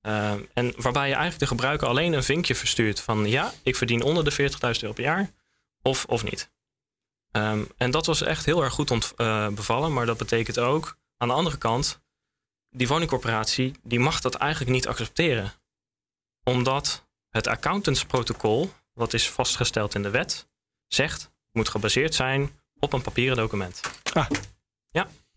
[0.00, 4.02] Ehm, en waarbij je eigenlijk de gebruiker alleen een vinkje verstuurt van ja, ik verdien
[4.02, 5.30] onder de 40.000 euro per jaar
[5.82, 6.50] of, of niet.
[7.30, 10.98] Ehm, en dat was echt heel erg goed ont, eh, bevallen, maar dat betekent ook
[11.16, 12.00] aan de andere kant,
[12.70, 15.52] die woningcorporatie die mag dat eigenlijk niet accepteren.
[16.44, 20.48] Omdat het accountantsprotocol, wat is vastgesteld in de wet,
[20.86, 23.80] zegt moet gebaseerd zijn op een papieren document.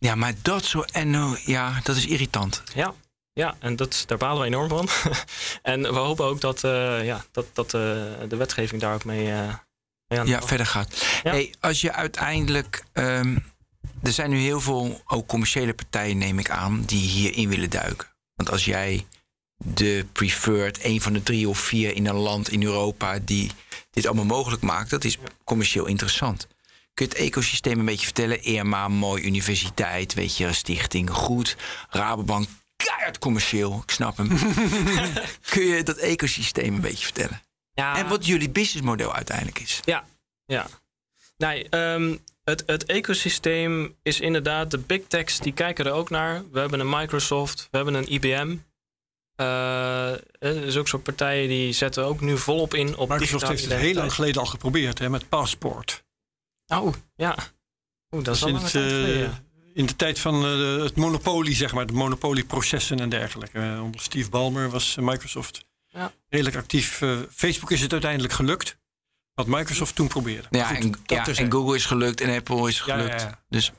[0.01, 0.81] Ja, maar dat zo...
[0.81, 2.63] En oh, ja, dat is irritant.
[2.73, 2.93] Ja,
[3.33, 4.89] ja en dat, daar balen we enorm van.
[5.61, 7.81] en we hopen ook dat, eh, ja, dat, dat eh,
[8.27, 9.53] de wetgeving daar ook mee, eh
[10.07, 11.19] mee aan de Ja, verder gaat.
[11.23, 11.31] Ja.
[11.31, 12.83] Hey, als je uiteindelijk...
[12.93, 13.37] ehm,
[14.03, 16.81] er zijn nu heel veel, ook commerciële partijen neem ik aan...
[16.85, 18.07] die hierin willen duiken.
[18.35, 19.05] Want als jij
[19.57, 23.19] de preferred, een van de drie of vier in een land in Europa...
[23.19, 23.51] die
[23.91, 26.47] dit allemaal mogelijk maakt, dat is commercieel interessant.
[26.93, 28.41] Kun je het ecosysteem een beetje vertellen?
[28.41, 31.55] EMA, mooi universiteit, weet je, stichting, goed.
[31.89, 32.47] Rabobank,
[32.83, 34.27] keihard commercieel, ik snap hem.
[35.49, 37.41] Kun je dat ecosysteem een beetje vertellen?
[37.73, 39.79] Ja, En wat jullie businessmodel uiteindelijk is?
[39.85, 40.05] Ja,
[40.45, 40.67] ja.
[41.37, 46.43] Nee, ehm, het, het ecosysteem is inderdaad, de big techs die kijken er ook naar.
[46.51, 48.55] We hebben een Microsoft, we hebben een IBM.
[49.35, 53.53] Eh, er is ook zo'n partijen die zetten ook nu volop in op Microsoft digitale
[53.53, 56.03] heeft het heel lang geleden al geprobeerd hè, met Passport.
[56.67, 57.35] Oh, ja.
[58.11, 59.43] Oeh, dat is Dus al het, eh, ja.
[59.73, 63.59] In de tijd van eh, het monopolie, zeg maar, de monopolieprocessen en dergelijke.
[63.59, 66.11] Eh, onder Steve Ballmer was eh, Microsoft Ja.
[66.29, 67.01] redelijk actief.
[67.33, 68.77] Facebook is het uiteindelijk gelukt.
[69.33, 70.47] Wat Microsoft toen probeerde.
[70.49, 71.01] Ja, Goed, en, dat
[71.35, 73.21] ja en Google is gelukt en Apple is Ja, ja, gelukt.
[73.21, 73.39] ja.
[73.49, 73.71] Dus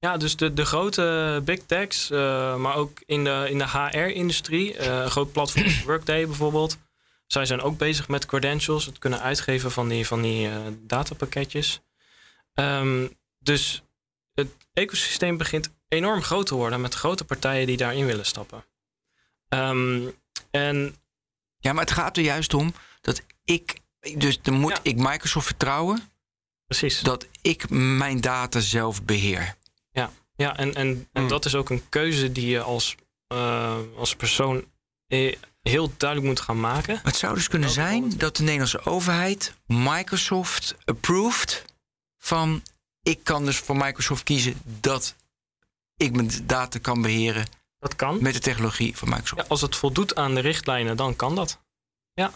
[0.00, 4.76] Ja, dus de, de grote big techs, eh, maar ook in de, in de HR-industrie,
[4.76, 6.78] eh, een groot platform Workday bijvoorbeeld.
[7.26, 11.80] Zij zijn ook bezig met credentials, het kunnen uitgeven van die, van die eh, datapakketjes.
[12.54, 13.06] Ehm,
[13.38, 13.82] dus
[14.38, 18.64] het ecosysteem begint enorm groot te worden met grote partijen die daarin willen stappen.
[19.48, 20.00] Ehm,
[20.50, 20.96] en
[21.58, 23.78] ja, maar het gaat er juist om dat ik.
[24.16, 24.78] Dus dan moet Ja.
[24.82, 26.10] ik Microsoft vertrouwen
[26.66, 27.00] precies.
[27.00, 29.56] dat ik mijn data zelf beheer.
[30.36, 31.28] Ja, en, en, en Hmm.
[31.28, 32.94] dat is ook een keuze die je als,
[33.26, 34.64] eh, als persoon
[35.06, 37.00] eh, heel duidelijk moet gaan maken.
[37.02, 41.64] Het zou dus kunnen zijn dat de Nederlandse overheid Microsoft approved
[42.18, 42.62] van
[43.02, 45.14] ik kan dus voor Microsoft kiezen dat
[45.96, 47.46] ik mijn data kan beheren
[47.78, 48.22] Dat kan.
[48.22, 49.42] met de technologie van Microsoft.
[49.42, 51.58] Ja, als het voldoet aan de richtlijnen, dan kan dat.
[52.14, 52.32] Ja.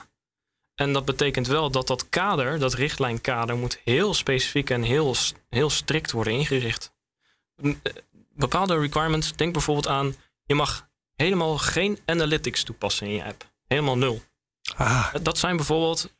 [0.75, 5.15] En dat betekent wel dat dat kader, dat richtlijnkader, moet heel specifiek en heel,
[5.49, 6.93] heel strikt worden ingericht.
[7.63, 7.73] Eh,
[8.35, 13.51] Bepaalde requirements, denk bijvoorbeeld aan, je mag helemaal geen analytics toepassen in je app.
[13.67, 14.23] Helemaal nul.
[14.77, 16.13] Ah, Dat zijn bijvoorbeeld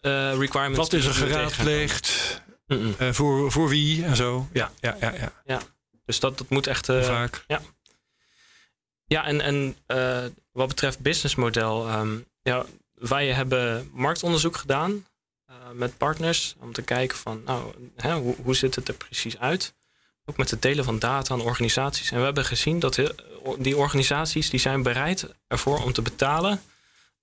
[0.00, 0.78] eh, requirements.
[0.78, 2.42] wat is er geraadpleegd?
[2.70, 4.48] Eh, voor, voor wie en zo?
[4.52, 5.32] Ja, ja, ja.
[5.44, 5.60] ja.
[6.04, 6.88] Dus dat, dat moet echt.
[6.88, 7.44] Eh, vaak?
[9.06, 12.64] Ja, en, en eh, wat betreft businessmodel, ehm, ja,
[12.94, 15.04] wij hebben marktonderzoek gedaan
[15.72, 19.74] met partners om te kijken van, nou, hè, hoe, hoe ziet het er precies uit?
[20.24, 22.10] Ook met het delen van data aan organisaties.
[22.10, 23.00] En we hebben gezien dat
[23.58, 26.62] die organisaties die zijn bereid ervoor om te betalen.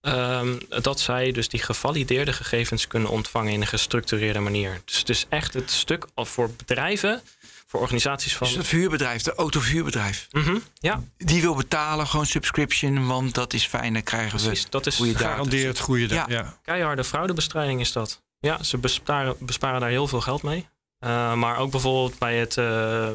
[0.07, 4.81] Ehm, dat zij dus die gevalideerde gegevens kunnen ontvangen in een gestructureerde manier.
[4.85, 7.21] Dus het is echt het stuk voor bedrijven,
[7.67, 8.47] voor organisaties van.
[8.47, 13.65] Dus dat verhuurbedrijf, de autoverhuurbedrijf, Mhm, ja, die wil betalen gewoon subscription, want dat is
[13.65, 14.69] fijn, dan krijgen we precies.
[14.69, 15.29] Dat is goede data.
[15.29, 16.25] Garandeerd goede Ja.
[16.27, 16.35] ja.
[16.35, 16.57] ja.
[16.63, 18.25] keiharde fraudebestrijding is dat.
[18.39, 20.67] Ja, ze besparen, besparen daar heel veel geld mee.
[20.99, 23.09] Uh, maar ook bijvoorbeeld bij het, uh,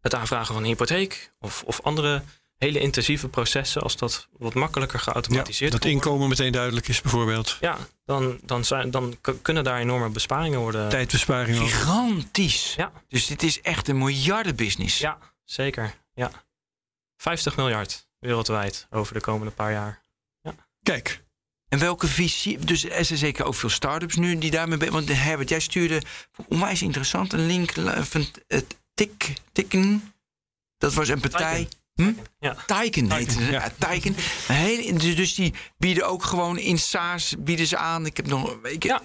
[0.00, 2.22] het aanvragen van een hypotheek of, of andere
[2.62, 7.56] hele intensieve processen, als dat wat makkelijker geautomatiseerd ja, dat inkomen meteen duidelijk is bijvoorbeeld.
[7.60, 10.88] Ja, dan, dan, zijn, dan kunnen daar enorme besparingen worden.
[10.88, 11.60] Tijdbesparingen.
[11.60, 12.74] Gigantisch.
[12.76, 12.92] Ja.
[13.08, 14.98] Dus dit is echt een miljardenbusiness.
[14.98, 15.94] Ja, zeker.
[16.14, 16.30] Ja.
[17.16, 20.00] 50 miljard wereldwijd over de komende paar jaar.
[20.42, 20.54] Ja.
[20.82, 21.22] Kijk.
[21.68, 22.58] En welke visie?
[22.58, 26.02] Dus er zijn zeker ook veel start-ups nu die daarmee bezig Want Herbert, jij stuurde
[26.48, 30.12] onwijs interessant een link van het Tik, Tikken.
[30.78, 31.68] Dat was een partij.
[31.94, 32.12] Hm?
[32.38, 32.56] Ja.
[32.66, 33.48] Taiken heet het.
[33.48, 33.72] Ja.
[33.78, 34.14] Taiken.
[34.46, 38.06] Heel, dus, dus die bieden ook gewoon in SaaS bieden ze aan.
[38.06, 38.82] Ik heb nog een week.
[38.82, 39.02] Ja.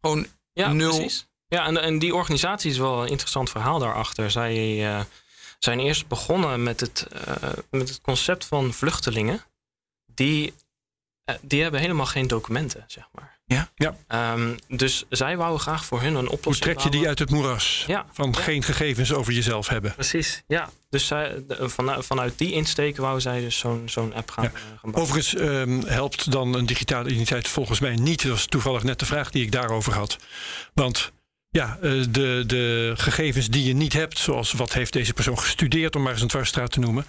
[0.00, 0.94] Gewoon ja, nul.
[0.94, 1.26] Precies.
[1.48, 4.30] Ja, en, en die organisatie is wel een interessant verhaal daarachter.
[4.30, 5.00] Zij uh,
[5.58, 9.44] zijn eerst begonnen met het, uh, met het concept van vluchtelingen.
[10.14, 10.54] Die,
[11.40, 13.34] die hebben helemaal geen documenten, zeg maar.
[13.48, 13.70] Ja.
[13.74, 14.32] ja.
[14.34, 16.64] Um, dus zij wouden graag voor hun een oplossing.
[16.64, 17.84] Hoe trek je die uit het moeras?
[17.86, 18.06] Ja.
[18.12, 19.94] Van geen gegevens over jezelf hebben.
[19.94, 20.70] Precies, ja.
[20.90, 24.50] Dus zij, van, vanuit die insteek wouden zij dus zo'n zo'n app gaan, ja.
[24.50, 25.02] Eh, gaan bouwen.
[25.02, 28.22] Overigens um, helpt dan een digitale identiteit volgens mij niet.
[28.22, 30.18] Dat was toevallig net de vraag die ik daarover had.
[30.74, 31.12] Want
[31.50, 35.96] ja, eh, de, de gegevens die je niet hebt, zoals wat heeft deze persoon gestudeerd,
[35.96, 37.04] om maar eens een dwarsstraat te noemen.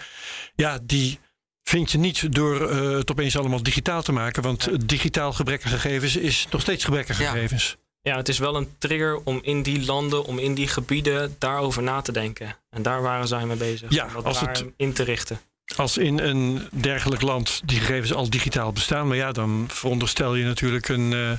[0.55, 1.19] Ja, die
[1.67, 4.43] vind je niet door uh, het opeens allemaal digitaal te maken.
[4.43, 7.77] Want digitaal gebrekkige gegevens is nog steeds gebrekkige gegevens.
[8.01, 11.83] Ja, het is wel een trigger om in die landen, om in die gebieden daarover
[11.83, 12.55] na te denken.
[12.69, 13.91] En daar waren zij mee bezig.
[13.91, 15.39] Ja, om als het in te richten.
[15.75, 19.07] Als in een dergelijk land die gegevens al digitaal bestaan.
[19.07, 21.31] Maar ja, dan veronderstel je natuurlijk een, uh,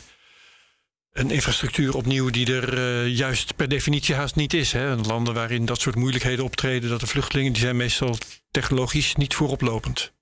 [1.12, 4.72] een infrastructuur opnieuw die er uh, juist per definitie haast niet is.
[4.72, 4.96] Hè.
[4.96, 8.16] Landen waarin dat soort moeilijkheden optreden, dat de vluchtelingen, die zijn meestal
[8.50, 10.12] technologisch niet vooroplopend.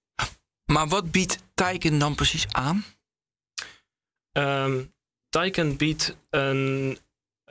[0.66, 2.84] Maar wat biedt Taiken dan precies aan?
[4.32, 4.94] Um,
[5.76, 6.98] biedt een,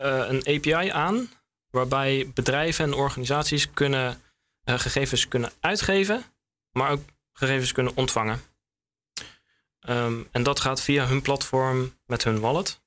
[0.01, 1.30] uh, een API aan
[1.70, 4.22] waarbij bedrijven en organisaties kunnen,
[4.63, 6.24] uh, gegevens kunnen uitgeven,
[6.72, 7.01] maar ook
[7.34, 8.41] gegevens kunnen ontvangen.
[9.89, 12.84] Um, en dat gaat via hun platform met hun wallet.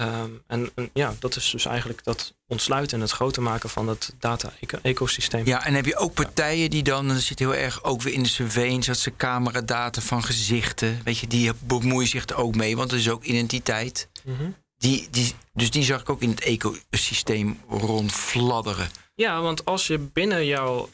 [0.00, 3.88] Um, en, en, ja, dat is dus eigenlijk dat ontsluiten en het groter maken van
[3.88, 5.46] het data-ecosysteem.
[5.46, 8.22] Ja, en heb je ook partijen die dan, dat zit heel erg ook weer in
[8.22, 12.76] de surveillance, dat ze cameradata van gezichten, weet je, die bemoeien zich er ook mee,
[12.76, 14.08] want het is ook identiteit.
[14.24, 14.54] Mm -hmm.
[14.76, 18.88] die, die, dus die zag ik ook in het ecosysteem rondfladderen.
[19.14, 20.88] Ja, want als je binnen jouw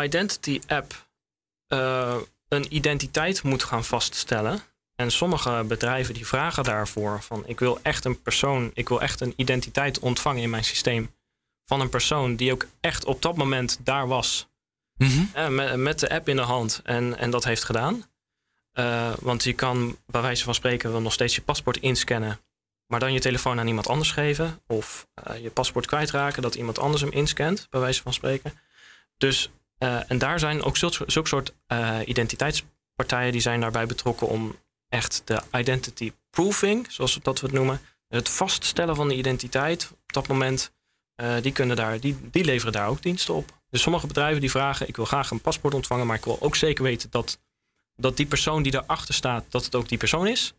[0.00, 1.08] identity app
[1.68, 2.16] uh,
[2.48, 4.62] een identiteit moet gaan vaststellen,
[4.96, 9.20] en sommige bedrijven die vragen daarvoor van ik wil echt een persoon, ik wil echt
[9.20, 11.14] een identiteit ontvangen in mijn systeem
[11.64, 14.48] van een persoon die ook echt op dat moment daar was.
[14.96, 18.04] Mm met, met, de app in de hand en, en dat heeft gedaan.
[18.74, 22.40] Uh, want je kan bij wijze van spreken wel nog steeds je paspoort inscannen,
[22.86, 24.60] maar dan je telefoon aan iemand anders geven.
[24.66, 28.52] Of uh, je paspoort kwijtraken, dat iemand anders hem inscant, bij wijze van spreken.
[29.16, 31.52] Dus, uh, en daar zijn ook zulke, zulke soort
[32.04, 34.56] identiteitspartijen die zijn daarbij betrokken om
[34.94, 37.80] echt de identity proofing, zoals dat we het noemen.
[38.08, 40.72] Het vaststellen van de identiteit op dat moment,
[41.16, 43.62] uh, die, kunnen daar, die, die leveren daar ook diensten op.
[43.70, 46.56] Dus sommige bedrijven die vragen, ik wil graag een paspoort ontvangen, maar ik wil ook
[46.56, 47.38] zeker weten dat,
[47.96, 50.54] dat die persoon die daarachter staat, dat het ook die persoon is.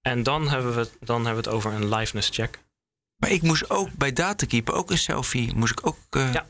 [0.00, 2.58] En dan hebben we, dan hebben we het over een liveness check.
[3.16, 5.98] Maar ik moest ook bij Datakeeper ook een selfie, moest ik ook...
[6.10, 6.32] Uh...
[6.32, 6.46] Ja,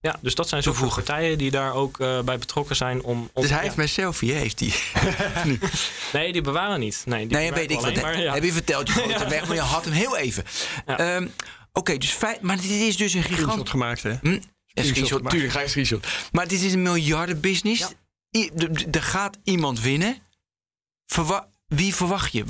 [0.00, 3.30] ja, dus dat zijn zoveel partijen die daar ook uh, bij betrokken zijn om.
[3.32, 3.64] om dus hij ja.
[3.64, 4.74] heeft mijn selfie, heeft hij?
[6.20, 7.02] nee, die bewaren niet.
[7.06, 8.00] Nee, die nee weet ik wat.
[8.00, 8.34] Maar, ja.
[8.34, 10.44] Heb je verteld, je gooit hem weg, maar je had hem heel even.
[10.86, 11.16] Ja.
[11.16, 13.70] Um, Oké, okay, dus feit, maar dit is dus een gigant.
[13.70, 14.14] Gemaakt, hè?
[14.20, 14.40] Hm?
[14.74, 16.06] Screenshot, tuurlijk ga je screenshot.
[16.32, 17.94] Maar dit is een miljardenbusiness.
[18.90, 20.18] Er gaat iemand winnen.
[21.06, 22.44] Verwa wie verwacht je?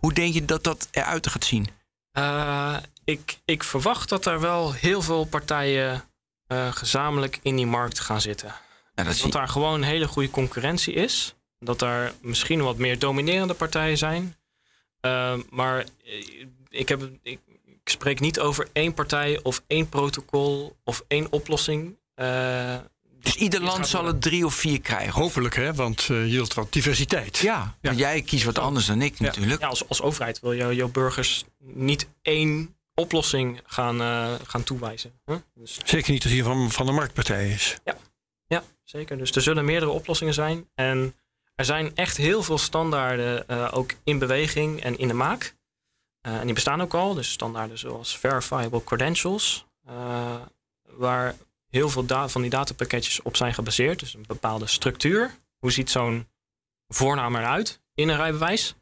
[0.00, 1.68] Hoe denk je dat dat eruit gaat zien?
[2.18, 6.09] Uh, ik, ik verwacht dat er wel heel veel partijen
[6.52, 8.54] uh, gezamenlijk in die markt gaan zitten.
[8.94, 11.34] Ja, dat, dat daar gewoon een hele goede concurrentie is.
[11.58, 14.36] Dat daar misschien wat meer dominerende partijen zijn.
[15.06, 15.84] Uh, maar
[16.68, 21.98] ik, heb, ik, ik, spreek niet over één partij of één protocol of één oplossing.
[22.16, 22.76] Uh,
[23.20, 25.12] dus ieder land zal er drie of vier krijgen?
[25.12, 25.74] Hopelijk, hè?
[25.74, 27.38] want uh, je wilt wat diversiteit.
[27.38, 27.92] Ja, ja.
[27.92, 29.24] jij kiest wat anders dan ik ja.
[29.24, 29.60] natuurlijk.
[29.60, 35.20] Ja, als, als overheid wil je jouw burgers niet één oplossing gaan, uh, gaan toewijzen.
[35.24, 35.36] Huh?
[35.54, 35.78] Dus...
[35.84, 37.78] Zeker niet als hier van, van de marktpartij is.
[37.84, 37.96] Ja.
[38.46, 39.18] ja, zeker.
[39.18, 40.68] Dus er zullen meerdere oplossingen zijn.
[40.74, 41.14] En
[41.54, 45.54] er zijn echt heel veel standaarden uh, ook in beweging en in de maak.
[46.26, 47.14] Uh, en die bestaan ook al.
[47.14, 49.66] Dus standaarden zoals verifiable credentials.
[50.82, 51.34] waar
[51.68, 54.00] heel veel van die datapakketjes op zijn gebaseerd.
[54.00, 55.34] Dus een bepaalde structuur.
[55.58, 56.28] Hoe ziet zo'n
[56.88, 58.74] voornaam eruit in een rijbewijs?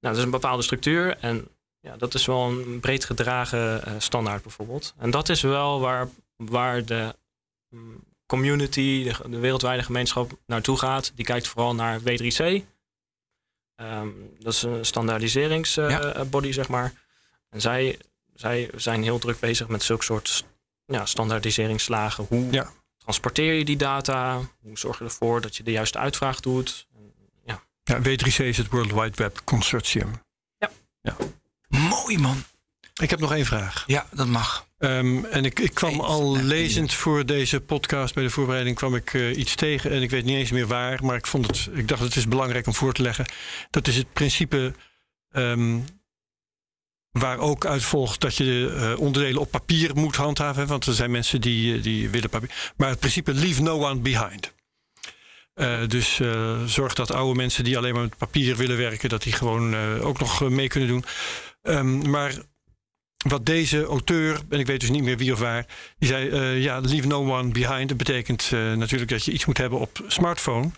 [0.00, 1.18] Nou, dat is een bepaalde structuur.
[1.18, 1.48] En
[1.82, 4.94] ja, dat is wel een breed gedragen uh, standaard bijvoorbeeld.
[4.98, 7.14] En dat is wel waar, waar de
[7.70, 11.12] um, community, de, de, wereldwijde gemeenschap naartoe gaat.
[11.14, 12.62] Die kijkt vooral naar W3C.
[13.76, 16.92] Um, dat is een standaardiseringsbody, uh, zeg maar.
[17.48, 17.98] En zij,
[18.34, 20.44] zij zijn heel druk bezig met zulke soort
[20.86, 22.26] ja, standaardiseringslagen.
[22.28, 22.72] Hoe ja.
[22.98, 24.40] transporteer je die data?
[24.60, 26.86] Hoe zorg je ervoor dat je de juiste uitvraag doet?
[27.44, 27.62] Ja.
[27.82, 30.10] ja, W3C is het World Wide Web Consortium.
[30.58, 30.70] Ja.
[31.00, 31.16] ja.
[31.78, 32.44] Mooi man.
[33.00, 33.84] Ik heb nog één vraag.
[33.86, 34.66] Ja, dat mag.
[34.78, 39.12] Um, en ik, ik kwam al lezend voor deze podcast bij de voorbereiding kwam ik
[39.12, 41.88] uh, iets tegen en ik weet niet eens meer waar, maar ik vond het, ik
[41.88, 43.26] dacht het is belangrijk om voor te leggen.
[43.70, 44.74] Dat is het principe
[45.30, 45.84] um,
[47.10, 51.10] waar ook uit volgt dat je uh, onderdelen op papier moet handhaven, want er zijn
[51.10, 52.72] mensen die, die willen papier.
[52.76, 54.52] Maar het principe leave no one behind.
[55.54, 56.20] Uh, dus
[56.66, 60.18] zorg dat oude mensen die alleen maar met papier willen werken, dat die gewoon ook
[60.18, 61.04] nog mee kunnen doen.
[61.62, 62.34] Um, maar
[63.28, 65.66] wat deze auteur, en ik weet dus niet meer wie of waar,
[65.98, 67.88] die zei: uh, ja, leave no one behind.
[67.88, 70.70] Dat betekent uh, natuurlijk dat je iets moet hebben op smartphone.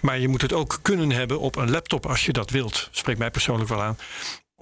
[0.00, 2.88] Maar je moet het ook kunnen hebben op een laptop als je dat wilt.
[2.90, 3.98] Spreekt mij persoonlijk wel aan.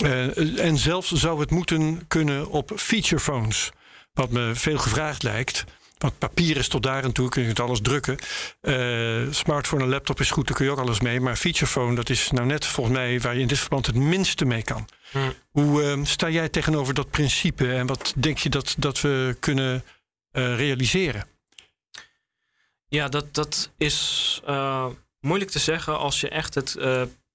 [0.05, 3.71] Uh, en zelfs zou het moeten kunnen op feature phones.
[4.13, 5.65] Wat me veel gevraagd lijkt.
[6.01, 8.19] Want papier is tot daar en toe, kun je het alles drukken.
[8.63, 11.21] Uh, smartphone en laptop is goed, daar kun je ook alles mee.
[11.21, 13.95] Maar feature phone, dat is nou net volgens mij waar je in dit verband het
[13.95, 14.89] minste mee kan.
[15.11, 15.35] Hmm.
[15.51, 19.85] Hoe uh, sta jij tegenover dat principe en wat denk je dat, dat we kunnen
[20.33, 21.25] uh, realiseren?
[22.89, 24.41] Ja, dat, dat is
[25.21, 26.77] moeilijk te zeggen als je echt het,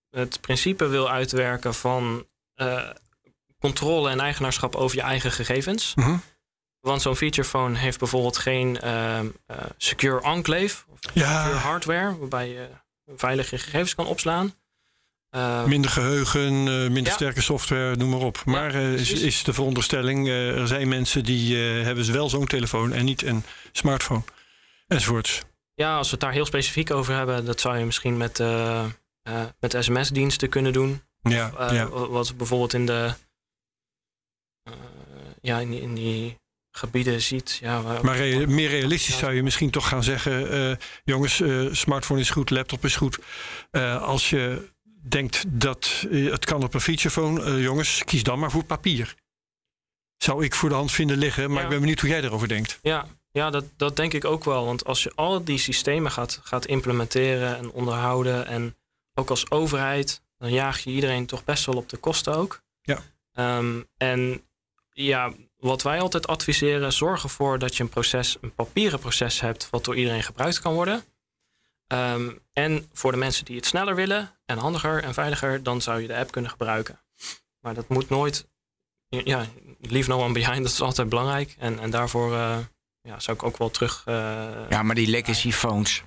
[0.10, 2.26] het principe wil uitwerken van
[3.60, 5.92] controle en eigenaarschap over je eigen gegevens.
[5.96, 6.22] -hmm.
[6.86, 11.44] Want zo'n feature phone heeft bijvoorbeeld geen uh, uh, secure enclave of ja.
[11.44, 12.68] secure hardware, waarbij je
[13.16, 14.54] veilige gegevens kan opslaan.
[15.36, 17.12] Uh, minder geheugen, uh, minder ja.
[17.12, 18.46] sterke software, noem maar op.
[18.46, 23.06] Maar ja, is, is, de veronderstelling, er zijn mensen die hebben wel zo'n telefoon en
[23.06, 24.24] niet een smartphone,
[24.88, 25.42] enzovoorts.
[25.74, 28.40] Ja, als we het daar heel specifiek over hebben, dat zou je misschien met,
[29.60, 31.02] met sms-diensten kunnen doen.
[31.22, 31.88] Ja, of, ja.
[31.90, 33.14] Wat bijvoorbeeld in de
[35.42, 36.40] ja, in die, in die
[36.78, 37.58] gebieden ziet.
[37.62, 42.20] Ja, maar rea meer realistisch zou je misschien toch gaan zeggen: uh, jongens, uh, smartphone
[42.20, 43.20] is goed, laptop is goed.
[43.72, 44.70] Uh, als je
[45.08, 49.16] denkt dat het kan op een featurephone, jongens, kies dan maar voor papier.
[50.18, 51.64] Zou ik voor de hand vinden liggen, maar ja.
[51.64, 52.80] ik ben benieuwd hoe jij erover denkt.
[52.82, 54.66] Ja, ja dat, dat denk ik ook wel.
[54.66, 58.76] Want als je al die systemen gaat, gaat implementeren en onderhouden, en
[59.14, 62.62] ook als overheid, dan jaag je iedereen toch best wel op de kosten ook.
[62.82, 63.02] Ja.
[63.58, 64.42] Um, en
[64.92, 65.34] ja,
[65.66, 69.86] wat wij altijd adviseren, zorg ervoor dat je een proces, een papieren proces hebt, wat
[69.86, 71.04] door iedereen gebruikt kan worden.
[71.88, 76.02] Um, en voor de mensen die het sneller willen en handiger en veiliger, dan zou
[76.02, 77.02] je de app kunnen gebruiken.
[77.60, 78.48] Maar dat moet nooit,
[79.08, 79.46] ja,
[79.80, 81.56] leave no one behind, dat is altijd belangrijk.
[81.60, 82.58] En, en daarvoor uh,
[83.02, 84.04] ja, zou ik ook wel terug.
[84.08, 84.16] Uh,
[84.70, 86.04] ja, maar die legacy phones,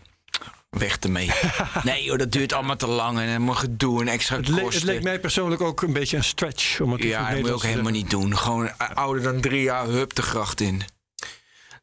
[0.70, 1.30] weg ermee.
[1.82, 4.72] nee joh, dat duurt allemaal te lang en helemaal gedoe en extra het kosten.
[4.72, 6.80] Het leek mij persoonlijk ook een beetje een stretch.
[6.80, 8.36] Om het ja, dat moet je ook helemaal niet doen.
[8.38, 10.82] Gewoon ouder dan drie jaar, hup de gracht in.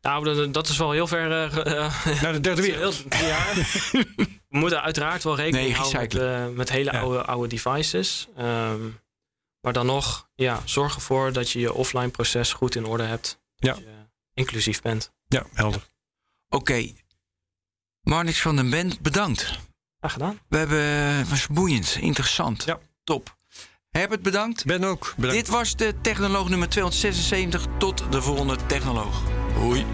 [0.01, 1.29] Nou, dat is wel heel ver...
[1.67, 3.03] Uh, Naar de derde wereld.
[3.09, 3.45] Ja.
[4.49, 6.99] We moeten uiteraard wel rekening nee, houden met, uh, met, hele ja.
[6.99, 8.27] oude, oude devices.
[8.39, 8.99] Um,
[9.61, 13.39] maar dan nog, ja, zorg ervoor dat je je offline proces goed in orde hebt.
[13.55, 13.73] Ja.
[13.73, 15.13] Dat je inclusief bent.
[15.27, 15.89] Ja, helder.
[16.49, 16.95] Oké, okay.
[18.06, 19.60] Marnix van den Bent, bedankt.
[19.99, 20.39] Graag gedaan.
[20.47, 20.84] We hebben,
[21.18, 22.64] het was boeiend, interessant.
[22.64, 22.80] Ja.
[23.03, 23.36] Top.
[23.89, 24.66] Herbert, bedankt.
[24.66, 25.45] Ben ook bedankt.
[25.45, 27.66] Dit was de Technoloog nummer 276.
[27.78, 29.22] Tot de volgende Technoloog.
[29.53, 29.86] Hoi.